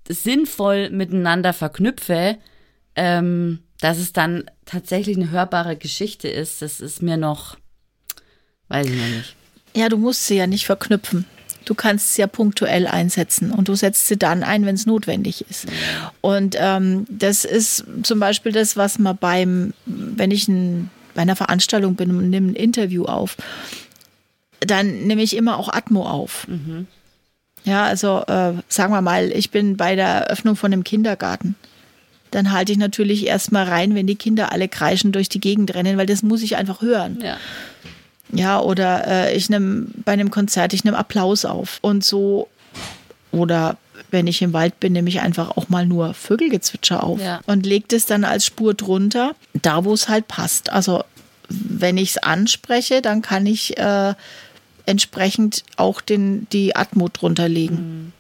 sinnvoll 0.07 0.89
miteinander 0.91 1.53
verknüpfe, 1.53 2.37
ähm, 2.95 3.59
dass 3.81 3.97
es 3.97 4.13
dann 4.13 4.45
tatsächlich 4.65 5.17
eine 5.17 5.31
hörbare 5.31 5.75
Geschichte 5.75 6.27
ist, 6.27 6.61
das 6.61 6.79
ist 6.79 7.01
mir 7.01 7.17
noch, 7.17 7.57
weiß 8.67 8.87
ich 8.87 8.95
noch 8.95 9.07
nicht. 9.07 9.35
Ja, 9.75 9.89
du 9.89 9.97
musst 9.97 10.27
sie 10.27 10.35
ja 10.35 10.47
nicht 10.47 10.65
verknüpfen. 10.65 11.25
Du 11.65 11.75
kannst 11.75 12.15
sie 12.15 12.21
ja 12.21 12.27
punktuell 12.27 12.87
einsetzen 12.87 13.51
und 13.51 13.67
du 13.67 13.75
setzt 13.75 14.07
sie 14.07 14.17
dann 14.17 14.43
ein, 14.43 14.65
wenn 14.65 14.73
es 14.75 14.87
notwendig 14.87 15.45
ist. 15.49 15.67
Und 16.19 16.55
ähm, 16.57 17.05
das 17.09 17.45
ist 17.45 17.85
zum 18.01 18.19
Beispiel 18.19 18.51
das, 18.51 18.75
was 18.75 18.97
man 18.97 19.15
beim, 19.15 19.73
wenn 19.85 20.31
ich 20.31 20.47
ein, 20.47 20.89
bei 21.13 21.21
einer 21.21 21.35
Veranstaltung 21.35 21.95
bin 21.95 22.09
und 22.09 22.29
nehme 22.29 22.51
ein 22.51 22.55
Interview 22.55 23.05
auf, 23.05 23.37
dann 24.61 25.05
nehme 25.05 25.21
ich 25.21 25.35
immer 25.35 25.57
auch 25.57 25.69
Atmo 25.71 26.07
auf. 26.07 26.47
Mhm. 26.47 26.87
Ja, 27.65 27.83
also 27.83 28.23
äh, 28.27 28.53
sagen 28.67 28.93
wir 28.93 29.01
mal, 29.01 29.31
ich 29.31 29.51
bin 29.51 29.77
bei 29.77 29.95
der 29.95 30.07
Eröffnung 30.07 30.55
von 30.55 30.73
einem 30.73 30.83
Kindergarten. 30.83 31.55
Dann 32.31 32.51
halte 32.51 32.71
ich 32.71 32.77
natürlich 32.77 33.25
erstmal 33.25 33.65
rein, 33.67 33.95
wenn 33.95 34.07
die 34.07 34.15
Kinder 34.15 34.51
alle 34.51 34.67
kreischen 34.67 35.11
durch 35.11 35.29
die 35.29 35.39
Gegend 35.39 35.73
rennen, 35.73 35.97
weil 35.97 36.05
das 36.05 36.21
muss 36.23 36.41
ich 36.43 36.55
einfach 36.57 36.81
hören. 36.81 37.19
Ja. 37.23 37.37
Ja, 38.31 38.59
oder 38.59 39.07
äh, 39.07 39.35
ich 39.35 39.49
nehme 39.49 39.87
bei 40.05 40.11
einem 40.11 40.29
Konzert, 40.29 40.73
ich 40.73 40.83
nehme 40.83 40.97
Applaus 40.97 41.45
auf. 41.45 41.79
Und 41.81 42.03
so, 42.05 42.47
oder 43.31 43.77
wenn 44.11 44.27
ich 44.27 44.41
im 44.43 44.53
Wald 44.53 44.79
bin, 44.79 44.93
nehme 44.93 45.09
ich 45.09 45.21
einfach 45.21 45.57
auch 45.57 45.69
mal 45.69 45.85
nur 45.87 46.13
Vögelgezwitscher 46.13 47.03
auf 47.03 47.19
Ja. 47.19 47.41
und 47.47 47.65
lege 47.65 47.85
das 47.87 48.05
dann 48.05 48.23
als 48.23 48.45
Spur 48.45 48.75
drunter, 48.75 49.35
da 49.53 49.83
wo 49.83 49.93
es 49.93 50.09
halt 50.09 50.27
passt. 50.27 50.71
Also 50.71 51.03
wenn 51.49 51.97
ich 51.97 52.11
es 52.11 52.17
anspreche, 52.17 53.01
dann 53.01 53.23
kann 53.23 53.47
ich 53.47 53.77
äh, 53.79 54.13
entsprechend 54.85 55.63
auch 55.77 55.99
den, 56.01 56.47
die 56.51 56.75
Atmo 56.75 57.09
drunter 57.11 57.49
legen. 57.49 57.75
Nämlich, 57.75 58.13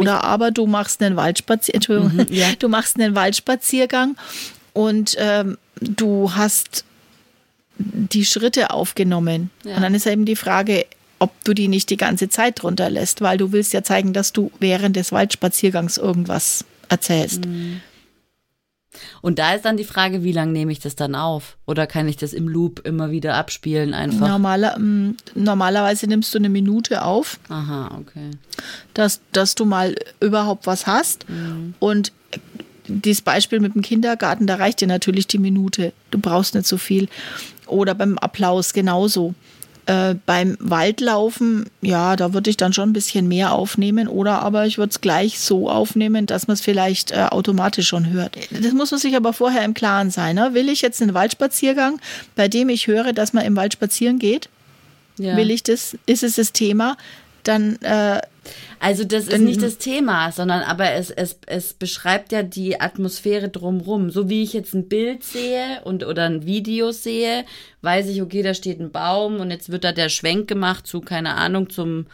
Oder 0.00 0.24
aber 0.24 0.50
du 0.50 0.66
machst 0.66 1.02
einen 1.02 1.16
Waldspaziergang, 1.16 1.74
Entschuldigung, 1.76 2.26
Mhm, 2.28 2.34
ja. 2.34 2.48
du 2.58 2.68
machst 2.68 2.98
einen 2.98 3.14
Waldspaziergang 3.14 4.16
und 4.72 5.16
ähm, 5.18 5.58
du 5.80 6.34
hast 6.34 6.84
die 7.78 8.24
Schritte 8.24 8.70
aufgenommen. 8.70 9.50
Ja. 9.64 9.76
Und 9.76 9.82
dann 9.82 9.94
ist 9.94 10.06
eben 10.06 10.24
die 10.24 10.36
Frage, 10.36 10.86
ob 11.18 11.30
du 11.44 11.54
die 11.54 11.68
nicht 11.68 11.90
die 11.90 11.96
ganze 11.96 12.28
Zeit 12.28 12.62
drunter 12.62 12.90
lässt, 12.90 13.20
weil 13.20 13.38
du 13.38 13.52
willst 13.52 13.72
ja 13.72 13.82
zeigen, 13.82 14.12
dass 14.12 14.32
du 14.32 14.50
während 14.58 14.96
des 14.96 15.12
Waldspaziergangs 15.12 15.96
irgendwas 15.96 16.64
erzählst. 16.88 17.46
Mhm. 17.46 17.80
Und 19.20 19.38
da 19.38 19.54
ist 19.54 19.64
dann 19.64 19.76
die 19.76 19.84
Frage, 19.84 20.22
wie 20.22 20.32
lange 20.32 20.52
nehme 20.52 20.72
ich 20.72 20.80
das 20.80 20.96
dann 20.96 21.14
auf? 21.14 21.56
Oder 21.66 21.86
kann 21.86 22.08
ich 22.08 22.16
das 22.16 22.32
im 22.32 22.48
Loop 22.48 22.80
immer 22.86 23.10
wieder 23.10 23.34
abspielen 23.34 23.94
einfach? 23.94 24.28
Normaler, 24.28 24.76
ähm, 24.76 25.16
normalerweise 25.34 26.06
nimmst 26.06 26.34
du 26.34 26.38
eine 26.38 26.48
Minute 26.48 27.02
auf. 27.02 27.38
Aha, 27.48 27.98
okay. 28.00 28.30
dass, 28.94 29.20
dass 29.32 29.54
du 29.54 29.64
mal 29.64 29.94
überhaupt 30.20 30.66
was 30.66 30.86
hast. 30.86 31.26
Und 31.78 32.12
dieses 32.86 33.22
Beispiel 33.22 33.60
mit 33.60 33.74
dem 33.74 33.82
Kindergarten, 33.82 34.46
da 34.46 34.56
reicht 34.56 34.80
dir 34.80 34.88
natürlich 34.88 35.26
die 35.26 35.38
Minute. 35.38 35.92
Du 36.10 36.18
brauchst 36.18 36.54
nicht 36.54 36.66
so 36.66 36.76
viel. 36.76 37.08
Oder 37.66 37.94
beim 37.94 38.18
Applaus 38.18 38.72
genauso. 38.72 39.34
Äh, 39.86 40.14
beim 40.26 40.56
Waldlaufen, 40.60 41.66
ja, 41.80 42.14
da 42.14 42.32
würde 42.34 42.50
ich 42.50 42.56
dann 42.56 42.72
schon 42.72 42.90
ein 42.90 42.92
bisschen 42.92 43.26
mehr 43.26 43.52
aufnehmen. 43.52 44.06
Oder 44.06 44.40
aber 44.42 44.64
ich 44.66 44.78
würde 44.78 44.90
es 44.90 45.00
gleich 45.00 45.40
so 45.40 45.68
aufnehmen, 45.68 46.26
dass 46.26 46.46
man 46.46 46.54
es 46.54 46.60
vielleicht 46.60 47.10
äh, 47.10 47.26
automatisch 47.30 47.88
schon 47.88 48.08
hört. 48.10 48.36
Das 48.50 48.72
muss 48.72 48.92
man 48.92 49.00
sich 49.00 49.16
aber 49.16 49.32
vorher 49.32 49.64
im 49.64 49.74
Klaren 49.74 50.12
sein. 50.12 50.36
Ne? 50.36 50.50
Will 50.54 50.68
ich 50.68 50.82
jetzt 50.82 51.02
einen 51.02 51.14
Waldspaziergang, 51.14 52.00
bei 52.36 52.46
dem 52.46 52.68
ich 52.68 52.86
höre, 52.86 53.12
dass 53.12 53.32
man 53.32 53.44
im 53.44 53.56
Wald 53.56 53.72
spazieren 53.72 54.20
geht? 54.20 54.48
Ja. 55.18 55.36
Will 55.36 55.50
ich 55.50 55.62
das? 55.64 55.96
Ist 56.06 56.22
es 56.22 56.36
das 56.36 56.52
Thema? 56.52 56.96
Dann 57.42 57.76
äh, 57.82 58.20
Also 58.80 59.04
das 59.04 59.28
ist 59.28 59.40
nicht 59.40 59.62
das 59.62 59.78
Thema, 59.78 60.32
sondern 60.32 60.62
aber 60.62 60.92
es, 60.92 61.10
es, 61.10 61.38
es 61.46 61.72
beschreibt 61.72 62.32
ja 62.32 62.42
die 62.42 62.80
Atmosphäre 62.80 63.48
drumrum. 63.48 64.10
So 64.10 64.28
wie 64.28 64.42
ich 64.42 64.52
jetzt 64.52 64.74
ein 64.74 64.88
Bild 64.88 65.22
sehe 65.22 65.80
und 65.84 66.04
oder 66.04 66.24
ein 66.24 66.44
Video 66.46 66.90
sehe, 66.90 67.44
weiß 67.82 68.08
ich, 68.08 68.22
okay, 68.22 68.42
da 68.42 68.54
steht 68.54 68.80
ein 68.80 68.90
Baum 68.90 69.36
und 69.36 69.50
jetzt 69.52 69.70
wird 69.70 69.84
da 69.84 69.92
der 69.92 70.08
Schwenk 70.08 70.48
gemacht 70.48 70.86
zu, 70.86 71.00
keine 71.00 71.34
Ahnung, 71.36 71.70
zum 71.70 72.06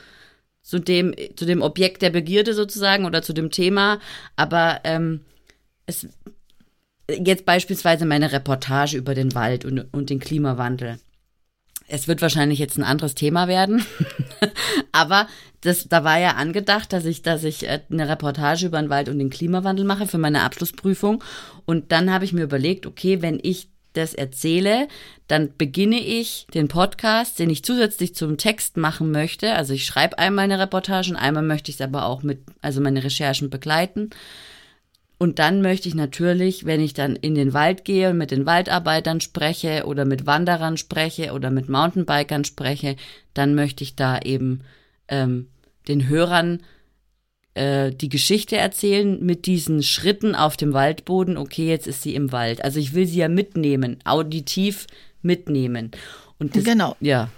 zu 0.62 0.78
dem, 0.78 1.14
zu 1.34 1.46
dem 1.46 1.62
Objekt 1.62 2.02
der 2.02 2.10
Begierde 2.10 2.52
sozusagen 2.52 3.06
oder 3.06 3.22
zu 3.22 3.32
dem 3.32 3.50
Thema. 3.50 4.00
Aber 4.36 4.80
ähm, 4.84 5.20
es 5.86 6.06
jetzt 7.10 7.46
beispielsweise 7.46 8.04
meine 8.04 8.32
Reportage 8.32 8.98
über 8.98 9.14
den 9.14 9.34
Wald 9.34 9.64
und, 9.64 9.86
und 9.92 10.10
den 10.10 10.20
Klimawandel. 10.20 10.98
Es 11.88 12.06
wird 12.06 12.22
wahrscheinlich 12.22 12.58
jetzt 12.58 12.78
ein 12.78 12.84
anderes 12.84 13.14
Thema 13.14 13.48
werden, 13.48 13.84
aber 14.92 15.26
das, 15.62 15.88
da 15.88 16.04
war 16.04 16.18
ja 16.18 16.32
angedacht, 16.32 16.92
dass 16.92 17.04
ich, 17.04 17.22
dass 17.22 17.42
ich 17.44 17.66
äh, 17.66 17.80
eine 17.90 18.08
Reportage 18.08 18.66
über 18.66 18.80
den 18.80 18.90
Wald 18.90 19.08
und 19.08 19.18
den 19.18 19.30
Klimawandel 19.30 19.84
mache 19.84 20.06
für 20.06 20.18
meine 20.18 20.42
Abschlussprüfung. 20.42 21.24
Und 21.64 21.90
dann 21.90 22.12
habe 22.12 22.24
ich 22.24 22.32
mir 22.32 22.44
überlegt, 22.44 22.86
okay, 22.86 23.22
wenn 23.22 23.40
ich 23.42 23.68
das 23.94 24.14
erzähle, 24.14 24.86
dann 25.26 25.50
beginne 25.56 25.98
ich 25.98 26.46
den 26.54 26.68
Podcast, 26.68 27.38
den 27.38 27.50
ich 27.50 27.64
zusätzlich 27.64 28.14
zum 28.14 28.36
Text 28.36 28.76
machen 28.76 29.10
möchte. 29.10 29.54
Also 29.54 29.72
ich 29.72 29.84
schreibe 29.84 30.18
einmal 30.18 30.44
eine 30.44 30.58
Reportage 30.58 31.10
und 31.10 31.16
einmal 31.16 31.42
möchte 31.42 31.70
ich 31.70 31.76
es 31.76 31.80
aber 31.80 32.06
auch 32.06 32.22
mit, 32.22 32.40
also 32.62 32.80
meine 32.80 33.02
Recherchen 33.02 33.50
begleiten. 33.50 34.10
Und 35.18 35.40
dann 35.40 35.62
möchte 35.62 35.88
ich 35.88 35.96
natürlich, 35.96 36.64
wenn 36.64 36.80
ich 36.80 36.94
dann 36.94 37.16
in 37.16 37.34
den 37.34 37.52
Wald 37.52 37.84
gehe 37.84 38.10
und 38.10 38.18
mit 38.18 38.30
den 38.30 38.46
Waldarbeitern 38.46 39.20
spreche 39.20 39.84
oder 39.84 40.04
mit 40.04 40.26
Wanderern 40.26 40.76
spreche 40.76 41.32
oder 41.32 41.50
mit 41.50 41.68
Mountainbikern 41.68 42.44
spreche, 42.44 42.94
dann 43.34 43.56
möchte 43.56 43.82
ich 43.82 43.96
da 43.96 44.20
eben 44.20 44.60
ähm, 45.08 45.48
den 45.88 46.08
Hörern 46.08 46.62
äh, 47.54 47.90
die 47.90 48.08
Geschichte 48.08 48.56
erzählen 48.56 49.18
mit 49.20 49.46
diesen 49.46 49.82
Schritten 49.82 50.36
auf 50.36 50.56
dem 50.56 50.72
Waldboden. 50.72 51.36
Okay, 51.36 51.68
jetzt 51.68 51.88
ist 51.88 52.02
sie 52.02 52.14
im 52.14 52.30
Wald. 52.30 52.62
Also 52.62 52.78
ich 52.78 52.94
will 52.94 53.06
sie 53.06 53.18
ja 53.18 53.28
mitnehmen, 53.28 53.98
auditiv 54.04 54.86
mitnehmen. 55.22 55.90
Und 56.38 56.54
das, 56.54 56.62
Genau. 56.62 56.94
Ja, 57.00 57.28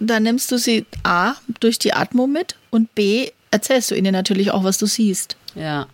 dann 0.00 0.24
nimmst 0.24 0.50
du 0.50 0.58
sie 0.58 0.84
A 1.04 1.34
durch 1.60 1.78
die 1.78 1.92
Atmo 1.92 2.26
mit 2.26 2.56
und 2.70 2.94
B 2.94 3.30
erzählst 3.50 3.90
du 3.90 3.94
ihnen 3.94 4.12
natürlich 4.12 4.50
auch, 4.50 4.64
was 4.64 4.78
du 4.78 4.86
siehst. 4.86 5.36
ja, 5.54 5.86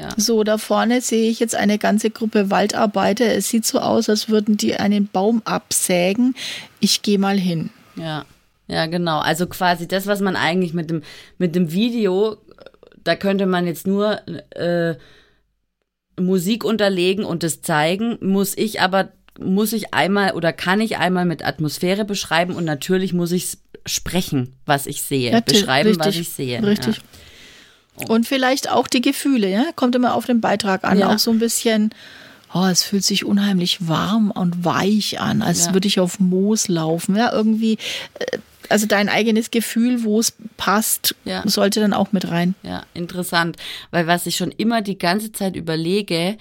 ja. 0.00 0.08
So, 0.16 0.44
da 0.44 0.56
vorne 0.56 1.00
sehe 1.02 1.30
ich 1.30 1.40
jetzt 1.40 1.54
eine 1.54 1.78
ganze 1.78 2.10
Gruppe 2.10 2.50
Waldarbeiter. 2.50 3.26
Es 3.26 3.50
sieht 3.50 3.66
so 3.66 3.78
aus, 3.80 4.08
als 4.08 4.28
würden 4.28 4.56
die 4.56 4.74
einen 4.76 5.08
Baum 5.08 5.42
absägen. 5.44 6.34
Ich 6.80 7.02
gehe 7.02 7.18
mal 7.18 7.38
hin. 7.38 7.70
Ja, 7.96 8.24
ja, 8.66 8.86
genau. 8.86 9.18
Also 9.18 9.46
quasi 9.46 9.86
das, 9.86 10.06
was 10.06 10.20
man 10.20 10.36
eigentlich 10.36 10.72
mit 10.72 10.88
dem, 10.90 11.02
mit 11.38 11.54
dem 11.54 11.72
Video, 11.72 12.38
da 13.04 13.14
könnte 13.14 13.46
man 13.46 13.66
jetzt 13.66 13.86
nur 13.86 14.20
äh, 14.56 14.94
Musik 16.18 16.64
unterlegen 16.64 17.24
und 17.24 17.42
das 17.42 17.60
zeigen, 17.60 18.16
muss 18.20 18.56
ich 18.56 18.80
aber, 18.80 19.10
muss 19.38 19.72
ich 19.72 19.92
einmal 19.92 20.32
oder 20.32 20.52
kann 20.52 20.80
ich 20.80 20.96
einmal 20.96 21.24
mit 21.26 21.44
Atmosphäre 21.44 22.04
beschreiben 22.04 22.54
und 22.54 22.64
natürlich 22.64 23.12
muss 23.12 23.32
ich 23.32 23.58
sprechen, 23.86 24.54
was 24.66 24.86
ich 24.86 25.02
sehe, 25.02 25.32
Ja, 25.32 25.40
Till, 25.40 25.60
beschreiben, 25.60 25.98
was 25.98 26.06
richtig, 26.08 26.22
ich 26.22 26.28
sehe. 26.30 26.62
Richtig. 26.62 27.00
Und 28.08 28.26
vielleicht 28.26 28.70
auch 28.70 28.86
die 28.88 29.00
Gefühle, 29.00 29.48
ja? 29.50 29.64
Kommt 29.76 29.94
immer 29.94 30.14
auf 30.14 30.26
den 30.26 30.40
Beitrag 30.40 30.84
an. 30.84 30.98
Ja. 30.98 31.12
Auch 31.12 31.18
so 31.18 31.30
ein 31.30 31.38
bisschen, 31.38 31.90
oh, 32.54 32.66
es 32.66 32.82
fühlt 32.82 33.04
sich 33.04 33.24
unheimlich 33.24 33.86
warm 33.88 34.30
und 34.30 34.64
weich 34.64 35.20
an, 35.20 35.42
als 35.42 35.66
Ja. 35.66 35.72
würde 35.74 35.88
ich 35.88 36.00
auf 36.00 36.18
Moos 36.20 36.68
laufen. 36.68 37.16
Ja, 37.16 37.32
irgendwie, 37.32 37.78
äh, 38.18 38.38
also 38.68 38.86
dein 38.86 39.08
eigenes 39.08 39.50
Gefühl, 39.50 40.04
wo 40.04 40.20
es 40.20 40.32
passt, 40.56 41.14
Ja. 41.24 41.42
sollte 41.46 41.80
dann 41.80 41.92
auch 41.92 42.12
mit 42.12 42.30
rein. 42.30 42.54
Ja, 42.62 42.84
interessant. 42.94 43.56
Weil 43.90 44.06
was 44.06 44.26
ich 44.26 44.36
schon 44.36 44.50
immer 44.52 44.82
die 44.82 44.98
ganze 44.98 45.32
Zeit 45.32 45.56
überlege, 45.56 46.36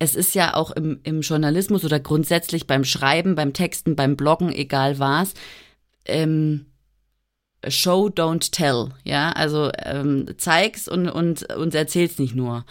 es 0.00 0.14
ist 0.14 0.34
ja 0.36 0.54
auch 0.54 0.70
im, 0.70 1.00
im 1.02 1.22
Journalismus 1.22 1.84
oder 1.84 1.98
grundsätzlich 1.98 2.66
beim 2.68 2.84
Schreiben, 2.84 3.34
beim 3.34 3.52
Texten, 3.52 3.96
beim 3.96 4.16
Bloggen, 4.16 4.52
egal 4.52 4.98
was, 5.00 5.34
ähm, 6.04 6.66
Show, 7.66 8.08
don't 8.08 8.50
tell. 8.52 8.90
Ja, 9.04 9.32
also 9.32 9.70
ähm, 9.84 10.26
zeig's 10.38 10.86
und, 10.88 11.08
und, 11.08 11.52
und 11.54 11.74
erzähl's 11.74 12.18
nicht 12.18 12.34
nur. 12.34 12.64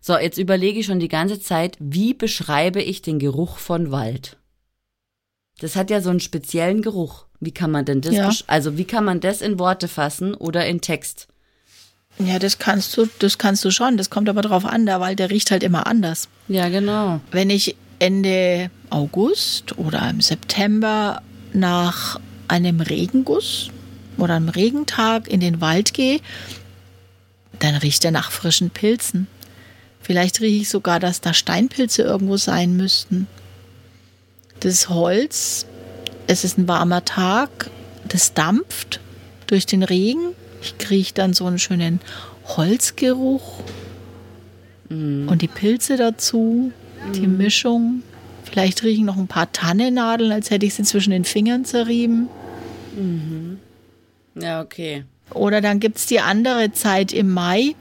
So, 0.00 0.16
jetzt 0.16 0.38
überlege 0.38 0.78
ich 0.78 0.86
schon 0.86 1.00
die 1.00 1.08
ganze 1.08 1.40
Zeit, 1.40 1.76
wie 1.80 2.14
beschreibe 2.14 2.80
ich 2.80 3.02
den 3.02 3.18
Geruch 3.18 3.58
von 3.58 3.90
Wald? 3.90 4.36
Das 5.60 5.74
hat 5.74 5.90
ja 5.90 6.00
so 6.00 6.10
einen 6.10 6.20
speziellen 6.20 6.82
Geruch. 6.82 7.26
Wie 7.40 7.50
kann 7.52 7.70
man 7.70 7.84
denn 7.84 8.00
das, 8.00 8.14
Ja. 8.14 8.30
also 8.46 8.76
wie 8.78 8.84
kann 8.84 9.04
man 9.04 9.20
das 9.20 9.40
in 9.40 9.58
Worte 9.58 9.88
fassen 9.88 10.34
oder 10.34 10.66
in 10.66 10.80
Text? 10.80 11.26
Ja, 12.20 12.38
das 12.38 12.58
kannst 12.58 12.96
du, 12.96 13.08
das 13.20 13.38
kannst 13.38 13.64
du 13.64 13.70
schon. 13.70 13.96
Das 13.96 14.10
kommt 14.10 14.28
aber 14.28 14.42
drauf 14.42 14.64
an, 14.64 14.86
der 14.86 15.00
Wald, 15.00 15.18
der 15.18 15.30
riecht 15.30 15.50
halt 15.50 15.62
immer 15.62 15.86
anders. 15.86 16.28
Ja, 16.48 16.68
genau. 16.68 17.20
Wenn 17.30 17.50
ich 17.50 17.76
Ende 18.00 18.70
August 18.90 19.78
oder 19.78 20.08
im 20.10 20.20
September 20.20 21.22
nach 21.52 22.20
einem 22.48 22.80
Regenguss 22.80 23.70
oder 24.18 24.34
einem 24.34 24.48
Regentag 24.48 25.28
in 25.28 25.40
den 25.40 25.60
Wald 25.60 25.94
gehe, 25.94 26.20
dann 27.58 27.74
riecht 27.76 28.04
er 28.04 28.10
nach 28.10 28.30
frischen 28.30 28.70
Pilzen. 28.70 29.26
Vielleicht 30.00 30.40
rieche 30.40 30.62
ich 30.62 30.68
sogar, 30.68 31.00
dass 31.00 31.20
da 31.20 31.34
Steinpilze 31.34 32.02
irgendwo 32.02 32.36
sein 32.36 32.76
müssten. 32.76 33.26
Das 34.60 34.88
Holz, 34.88 35.66
es 36.26 36.44
ist 36.44 36.58
ein 36.58 36.68
warmer 36.68 37.04
Tag, 37.04 37.70
das 38.06 38.34
dampft 38.34 39.00
durch 39.46 39.66
den 39.66 39.82
Regen. 39.82 40.34
Ich 40.62 40.78
kriege 40.78 41.10
dann 41.14 41.34
so 41.34 41.46
einen 41.46 41.58
schönen 41.58 42.00
Holzgeruch 42.44 43.60
und 44.90 45.38
die 45.42 45.48
Pilze 45.48 45.96
dazu, 45.96 46.72
die 47.14 47.26
Mischung. 47.26 48.02
Vielleicht 48.44 48.82
riechen 48.82 49.04
noch 49.04 49.18
ein 49.18 49.28
paar 49.28 49.52
Tannennadeln, 49.52 50.32
als 50.32 50.50
hätte 50.50 50.64
ich 50.64 50.74
sie 50.74 50.82
zwischen 50.82 51.10
den 51.10 51.24
Fingern 51.24 51.64
zerrieben. 51.64 52.28
Ja, 54.40 54.60
okay. 54.60 55.04
Oder 55.34 55.60
dann 55.60 55.80
gibt 55.80 55.98
es 55.98 56.06
die 56.06 56.20
andere 56.20 56.72
Zeit 56.72 57.12
im 57.12 57.30
Mai. 57.30 57.74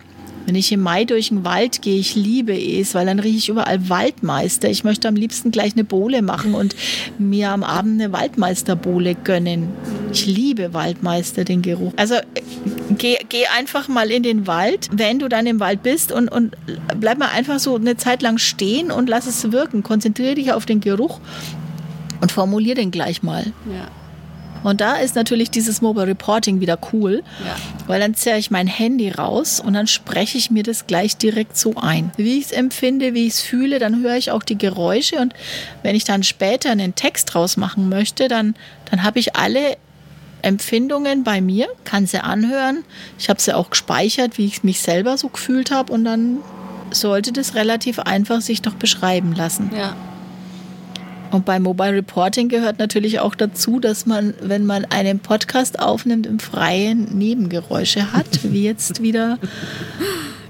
Wenn 0.46 0.56
ich 0.56 0.72
im 0.72 0.80
Mai 0.80 1.04
durch 1.04 1.28
den 1.28 1.44
Wald 1.44 1.82
gehe, 1.82 2.00
ich 2.00 2.16
liebe 2.16 2.58
es, 2.58 2.96
weil 2.96 3.06
dann 3.06 3.20
rieche 3.20 3.38
ich 3.38 3.50
überall 3.50 3.90
Waldmeister. 3.90 4.70
Ich 4.70 4.86
möchte 4.86 5.10
am 5.10 5.16
liebsten 5.16 5.52
gleich 5.52 5.74
eine 5.74 5.84
Bohle 5.84 6.22
machen 6.22 6.54
und 6.54 6.74
mir 7.18 7.52
am 7.52 7.66
Abend 7.66 8.02
eine 8.02 8.14
Waldmeisterbohle 8.14 9.16
gönnen. 9.16 9.68
Ich 10.14 10.26
liebe 10.26 10.74
Waldmeister, 10.74 11.44
den 11.44 11.62
Geruch. 11.62 11.92
Also 11.98 12.16
äh, 12.16 12.22
geh, 12.98 13.18
geh 13.28 13.46
einfach 13.58 13.90
mal 13.90 14.10
in 14.10 14.24
den 14.24 14.48
Wald, 14.48 14.88
wenn 14.94 15.20
du 15.20 15.28
dann 15.28 15.48
im 15.48 15.60
Wald 15.60 15.84
bist 15.84 16.14
und, 16.14 16.30
und 16.30 16.56
bleib 16.98 17.18
mal 17.18 17.30
einfach 17.30 17.60
so 17.60 17.76
eine 17.76 17.98
Zeit 17.98 18.22
lang 18.22 18.38
stehen 18.38 18.90
und 18.90 19.10
lass 19.10 19.28
es 19.28 19.52
wirken. 19.52 19.84
Konzentriere 19.84 20.36
dich 20.36 20.54
auf 20.54 20.66
den 20.66 20.80
Geruch 20.80 21.20
und 22.22 22.32
formulier 22.32 22.76
den 22.76 22.92
gleich 22.92 23.22
mal. 23.22 23.48
Ja. 23.66 23.92
Und 24.64 24.82
da 24.82 24.96
ist 24.96 25.16
natürlich 25.16 25.50
dieses 25.52 25.82
Mobile 25.82 26.08
Reporting 26.08 26.60
wieder 26.60 26.78
cool, 26.94 27.24
Ja. 27.46 27.56
weil 27.88 28.00
dann 28.00 28.16
zerre 28.16 28.40
ich 28.40 28.52
mein 28.52 28.68
Handy 28.68 29.10
raus 29.10 29.60
und 29.60 29.74
dann 29.74 29.88
spreche 29.88 30.38
ich 30.38 30.52
mir 30.52 30.64
das 30.64 30.88
gleich 30.88 31.18
direkt 31.18 31.58
so 31.58 31.76
ein. 31.76 32.12
Wie 32.18 32.38
ich 32.38 32.46
es 32.46 32.52
empfinde, 32.52 33.14
wie 33.14 33.28
ich 33.28 33.34
es 33.34 33.42
fühle, 33.42 33.80
dann 33.80 34.02
höre 34.04 34.16
ich 34.16 34.32
auch 34.32 34.44
die 34.44 34.58
Geräusche 34.58 35.18
und 35.18 35.34
wenn 35.84 35.96
ich 35.96 36.04
dann 36.04 36.24
später 36.24 36.70
einen 36.72 36.96
Text 36.96 37.34
draus 37.34 37.58
machen 37.58 37.90
möchte, 37.90 38.28
dann, 38.28 38.56
dann 38.92 39.04
habe 39.04 39.20
ich 39.20 39.36
alle 39.36 39.78
Empfindungen 40.42 41.24
bei 41.24 41.42
mir, 41.42 41.68
kann 41.84 42.06
sie 42.06 42.24
anhören. 42.24 42.84
Ich 43.20 43.30
habe 43.30 43.42
sie 43.42 43.56
auch 43.56 43.70
gespeichert, 43.70 44.38
wie 44.38 44.46
ich 44.46 44.64
mich 44.64 44.80
selber 44.82 45.18
so 45.18 45.30
gefühlt 45.30 45.72
habe 45.72 45.92
und 45.92 46.04
dann 46.06 46.38
sollte 46.92 47.34
das 47.34 47.56
relativ 47.56 48.00
einfach 48.00 48.40
sich 48.42 48.62
doch 48.62 48.76
beschreiben 48.76 49.34
lassen. 49.34 49.72
Ja. 49.76 49.96
Und 51.32 51.46
bei 51.46 51.60
Mobile 51.60 51.94
Reporting 51.94 52.50
gehört 52.50 52.80
natürlich 52.80 53.20
auch 53.20 53.36
dazu, 53.36 53.80
dass 53.80 54.06
man, 54.06 54.34
wenn 54.42 54.66
man 54.66 54.86
einen 54.86 55.20
Podcast 55.20 55.80
aufnimmt, 55.80 56.26
im 56.26 56.40
Freien 56.40 57.06
Nebengeräusche 57.18 58.14
hat, 58.14 58.40
wie 58.44 58.64
jetzt 58.64 59.02
wieder 59.02 59.38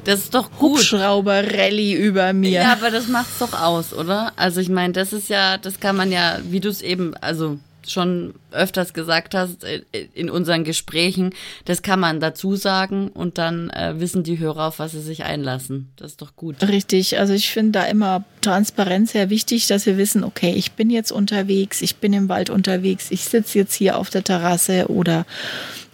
Das 0.08 0.22
ist 0.22 0.34
doch 0.34 0.52
gut. 0.52 0.80
Hubschrauber-Rallye 0.80 1.94
über 1.96 2.32
mir. 2.32 2.62
Ja, 2.62 2.72
aber 2.72 2.92
das 2.92 3.10
macht's 3.10 3.40
doch 3.40 3.54
aus, 3.54 3.94
oder? 3.94 4.32
Also 4.38 4.62
ich 4.62 4.70
meine, 4.70 4.94
das 4.94 5.12
ist 5.12 5.28
ja, 5.28 5.58
das 5.58 5.82
kann 5.82 5.98
man 5.98 6.14
ja, 6.14 6.38
wie 6.50 6.62
du 6.62 6.70
es 6.70 6.82
eben, 6.82 7.14
also 7.18 7.60
schon 7.92 8.34
öfters 8.52 8.94
gesagt 8.94 9.36
hast 9.36 9.64
äh, 9.64 9.82
in 10.14 10.30
unseren 10.30 10.64
Gesprächen, 10.64 11.34
das 11.66 11.82
kann 11.82 12.00
man 12.00 12.20
dazu 12.20 12.56
sagen 12.56 13.10
und 13.10 13.38
dann 13.38 13.70
äh, 13.70 13.96
wissen 13.98 14.24
die 14.24 14.40
Hörer, 14.40 14.68
auf 14.68 14.80
was 14.80 14.92
sie 14.92 15.02
sich 15.02 15.24
einlassen. 15.24 15.90
Das 15.96 16.12
ist 16.12 16.22
doch 16.22 16.36
gut. 16.36 16.56
Richtig, 16.68 17.20
also 17.20 17.34
ich 17.34 17.52
finde 17.52 17.80
da 17.80 17.86
immer 17.86 18.24
Transparenz 18.42 19.12
sehr 19.12 19.30
wichtig, 19.30 19.68
dass 19.68 19.86
wir 19.86 19.98
wissen, 19.98 20.24
okay, 20.24 20.54
ich 20.56 20.74
bin 20.74 20.90
jetzt 20.90 21.12
unterwegs, 21.12 21.82
ich 21.82 21.98
bin 21.98 22.14
im 22.14 22.30
Wald 22.30 22.50
unterwegs, 22.50 23.12
ich 23.12 23.26
sitze 23.26 23.60
jetzt 23.60 23.74
hier 23.74 23.98
auf 23.98 24.10
der 24.10 24.24
Terrasse 24.24 24.88
oder 24.88 25.26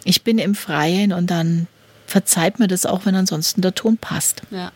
ich 0.04 0.22
bin 0.22 0.38
im 0.38 0.54
Freien 0.54 1.12
und 1.12 1.30
dann 1.30 1.66
verzeiht 2.06 2.58
mir 2.58 2.68
das 2.68 2.86
auch, 2.86 3.06
wenn 3.06 3.14
ansonsten 3.14 3.62
der 3.62 3.74
Ton 3.74 3.96
passt. 3.96 4.42
Ja. 4.50 4.72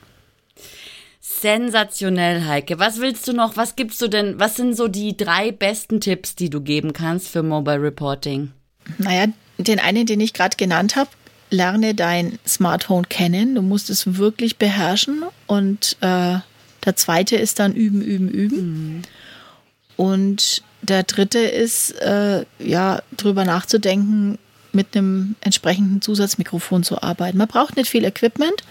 Sensationell, 1.40 2.44
Heike. 2.44 2.79
Was 2.79 3.01
willst 3.01 3.29
du 3.29 3.33
noch? 3.33 3.57
Was 3.57 3.77
gibst 3.77 4.01
du 4.03 4.09
denn? 4.09 4.38
Was 4.38 4.57
sind 4.57 4.77
so 4.77 4.88
die 4.88 5.16
drei 5.16 5.53
besten 5.53 6.01
Tipps, 6.01 6.35
die 6.35 6.51
du 6.51 6.61
geben 6.61 6.92
kannst 6.92 7.29
für 7.29 7.42
Mobile 7.42 7.83
Reporting? 7.83 8.53
Naja, 8.98 9.27
den 9.59 9.81
einen, 9.81 10.07
den 10.07 10.20
ich 10.20 10.33
gerade 10.33 10.57
genannt 10.57 10.96
habe, 10.96 11.11
lerne 11.51 11.94
dein 11.94 12.38
Smartphone 12.46 13.09
kennen. 13.09 13.55
Du 13.55 13.62
musst 13.62 13.90
es 13.90 14.16
wirklich 14.16 14.57
beherrschen. 14.57 15.24
Und 15.46 15.96
äh, 16.01 16.38
der 16.85 16.96
zweite 16.96 17.37
ist 17.37 17.59
dann 17.59 17.74
üben, 17.74 18.03
üben, 18.03 18.29
üben. 18.29 19.03
Und 19.96 20.62
der 20.83 21.03
dritte 21.03 21.40
ist, 21.40 21.90
äh, 22.01 22.44
ja, 22.59 23.03
drüber 23.16 23.44
nachzudenken, 23.44 24.38
mit 24.72 24.96
einem 24.96 25.35
entsprechenden 25.40 26.03
Zusatzmikrofon 26.03 26.85
zu 26.85 27.03
arbeiten. 27.03 27.38
Man 27.38 27.48
braucht 27.48 27.77
nicht 27.77 27.90
viel 27.90 28.05
Equipment. 28.05 28.62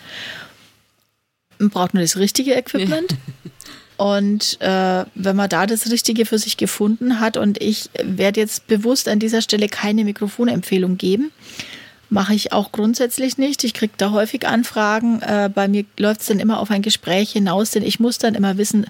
Man 1.60 1.70
braucht 1.70 1.94
nur 1.94 2.02
das 2.02 2.18
richtige 2.18 2.54
Equipment. 2.54 3.16
Und 3.98 4.62
äh, 4.62 5.06
wenn 5.16 5.36
man 5.36 5.50
da 5.50 5.66
das 5.66 5.90
Richtige 5.90 6.28
für 6.28 6.38
sich 6.38 6.56
gefunden 6.56 7.20
hat, 7.20 7.36
und 7.36 7.60
ich 7.62 7.90
werde 8.02 8.40
jetzt 8.40 8.68
bewusst 8.68 9.10
an 9.10 9.18
dieser 9.18 9.42
Stelle 9.42 9.68
keine 9.68 10.04
Mikrofonempfehlung 10.04 10.98
geben, 10.98 11.32
mache 12.10 12.36
ich 12.36 12.54
auch 12.54 12.72
grundsätzlich 12.72 13.40
nicht. 13.40 13.64
Ich 13.64 13.74
kriege 13.74 13.94
da 13.98 14.12
häufig 14.12 14.48
Anfragen. 14.48 15.22
Äh, 15.24 15.50
bei 15.54 15.68
mir 15.68 15.84
läuft 15.98 16.22
es 16.22 16.28
dann 16.28 16.40
immer 16.40 16.60
auf 16.60 16.70
ein 16.70 16.84
Gespräch 16.84 17.32
hinaus, 17.32 17.72
denn 17.72 17.84
ich 17.84 18.00
muss 18.00 18.20
dann 18.20 18.36
immer 18.36 18.58
wissen, 18.58 18.86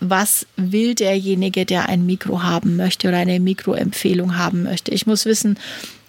was 0.00 0.46
will 0.56 0.94
derjenige, 0.94 1.66
der 1.66 1.88
ein 1.88 2.04
Mikro 2.06 2.42
haben 2.42 2.76
möchte 2.76 3.08
oder 3.08 3.18
eine 3.18 3.38
Mikroempfehlung 3.40 4.36
haben 4.36 4.64
möchte. 4.64 4.90
Ich 4.90 5.06
muss 5.06 5.26
wissen, 5.26 5.58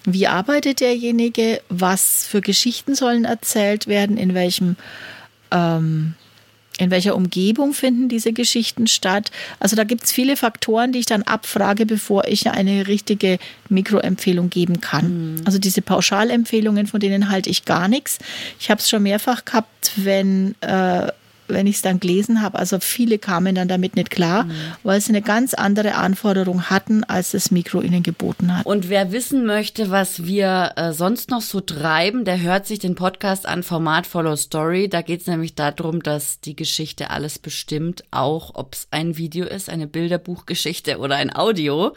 wie 0.05 0.27
arbeitet 0.27 0.79
derjenige, 0.79 1.61
was 1.69 2.25
für 2.25 2.41
Geschichten 2.41 2.95
sollen 2.95 3.25
erzählt 3.25 3.87
werden, 3.87 4.17
in 4.17 4.33
welchem 4.33 4.77
ähm, 5.51 6.15
in 6.77 6.91
welcher 6.91 7.15
Umgebung 7.15 7.73
finden 7.73 8.09
diese 8.09 8.33
Geschichten 8.33 8.87
statt? 8.87 9.31
Also 9.59 9.75
da 9.75 9.83
gibt 9.83 10.03
es 10.03 10.11
viele 10.11 10.35
Faktoren, 10.35 10.91
die 10.91 10.99
ich 10.99 11.05
dann 11.05 11.23
abfrage, 11.23 11.85
bevor 11.85 12.27
ich 12.27 12.49
eine 12.49 12.87
richtige 12.87 13.39
Mikroempfehlung 13.69 14.49
geben 14.49 14.81
kann. 14.81 15.41
Also 15.45 15.57
diese 15.57 15.81
Pauschalempfehlungen, 15.81 16.87
von 16.87 16.99
denen 16.99 17.29
halte 17.29 17.49
ich 17.49 17.65
gar 17.65 17.87
nichts. 17.87 18.19
Ich 18.59 18.69
habe 18.69 18.81
es 18.81 18.89
schon 18.89 19.03
mehrfach 19.03 19.45
gehabt, 19.45 19.91
wenn, 19.95 20.55
äh, 20.61 21.07
wenn 21.47 21.67
ich 21.67 21.77
es 21.77 21.81
dann 21.81 21.99
gelesen 21.99 22.41
habe. 22.41 22.57
Also 22.57 22.79
viele 22.79 23.19
kamen 23.19 23.55
dann 23.55 23.67
damit 23.67 23.95
nicht 23.95 24.09
klar, 24.09 24.47
weil 24.83 24.99
sie 25.01 25.09
eine 25.09 25.21
ganz 25.21 25.53
andere 25.53 25.95
Anforderung 25.95 26.69
hatten, 26.69 27.03
als 27.03 27.31
das 27.31 27.51
Mikro 27.51 27.81
ihnen 27.81 28.03
geboten 28.03 28.55
hat. 28.55 28.65
Und 28.65 28.89
wer 28.89 29.11
wissen 29.11 29.45
möchte, 29.45 29.91
was 29.91 30.25
wir 30.25 30.73
äh, 30.75 30.93
sonst 30.93 31.29
noch 31.29 31.41
so 31.41 31.61
treiben, 31.61 32.25
der 32.25 32.41
hört 32.41 32.65
sich 32.65 32.79
den 32.79 32.95
Podcast 32.95 33.45
an 33.45 33.63
Format 33.63 34.07
Follow 34.07 34.35
Story. 34.35 34.89
Da 34.89 35.01
geht 35.01 35.21
es 35.21 35.27
nämlich 35.27 35.55
darum, 35.55 36.01
dass 36.01 36.39
die 36.39 36.55
Geschichte 36.55 37.09
alles 37.09 37.39
bestimmt, 37.39 38.03
auch 38.11 38.51
ob 38.55 38.73
es 38.73 38.87
ein 38.91 39.17
Video 39.17 39.45
ist, 39.45 39.69
eine 39.69 39.87
Bilderbuchgeschichte 39.87 40.97
oder 40.99 41.15
ein 41.15 41.35
Audio. 41.35 41.95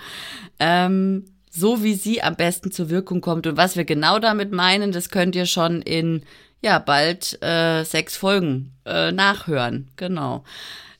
Ähm, 0.59 1.25
so 1.51 1.83
wie 1.83 1.95
sie 1.95 2.23
am 2.23 2.37
besten 2.37 2.71
zur 2.71 2.91
Wirkung 2.91 3.21
kommt. 3.21 3.47
Und 3.47 3.57
was 3.57 3.77
wir 3.77 3.85
genau 3.85 4.19
damit 4.19 4.53
meinen, 4.53 4.93
das 4.93 5.11
könnt 5.11 5.35
ihr 5.35 5.47
schon 5.47 5.83
in 5.83 6.23
ja 6.63 6.79
bald 6.79 7.43
äh, 7.43 7.85
sechs 7.85 8.17
Folgen 8.17 8.73
äh, 8.85 9.13
nachhören. 9.13 9.89
Genau. 9.97 10.45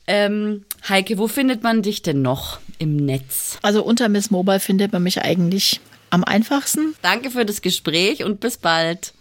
Ähm, 0.07 0.65
Heike, 0.89 1.19
wo 1.19 1.29
findet 1.29 1.63
man 1.63 1.83
dich 1.83 2.03
denn 2.03 2.23
noch 2.23 2.61
im 2.79 2.97
Netz? 2.97 3.59
Also 3.63 3.83
unter 3.83 4.09
Miss 4.09 4.31
Mobile 4.31 4.61
findet 4.61 4.93
man 4.93 5.03
mich 5.03 5.21
eigentlich 5.23 5.81
am 6.11 6.25
einfachsten. 6.25 6.95
Danke 7.03 7.31
für 7.31 7.45
das 7.45 7.61
Gespräch 7.61 8.25
und 8.25 8.41
bis 8.41 8.57
bald. 8.57 9.13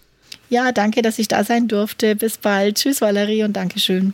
Ja, 0.50 0.72
danke, 0.72 1.02
dass 1.02 1.20
ich 1.20 1.28
da 1.28 1.44
sein 1.44 1.68
durfte. 1.68 2.16
Bis 2.16 2.38
bald. 2.38 2.78
Tschüss, 2.78 3.02
Valerie 3.02 3.44
und 3.44 3.54
Dankeschön. 3.54 4.14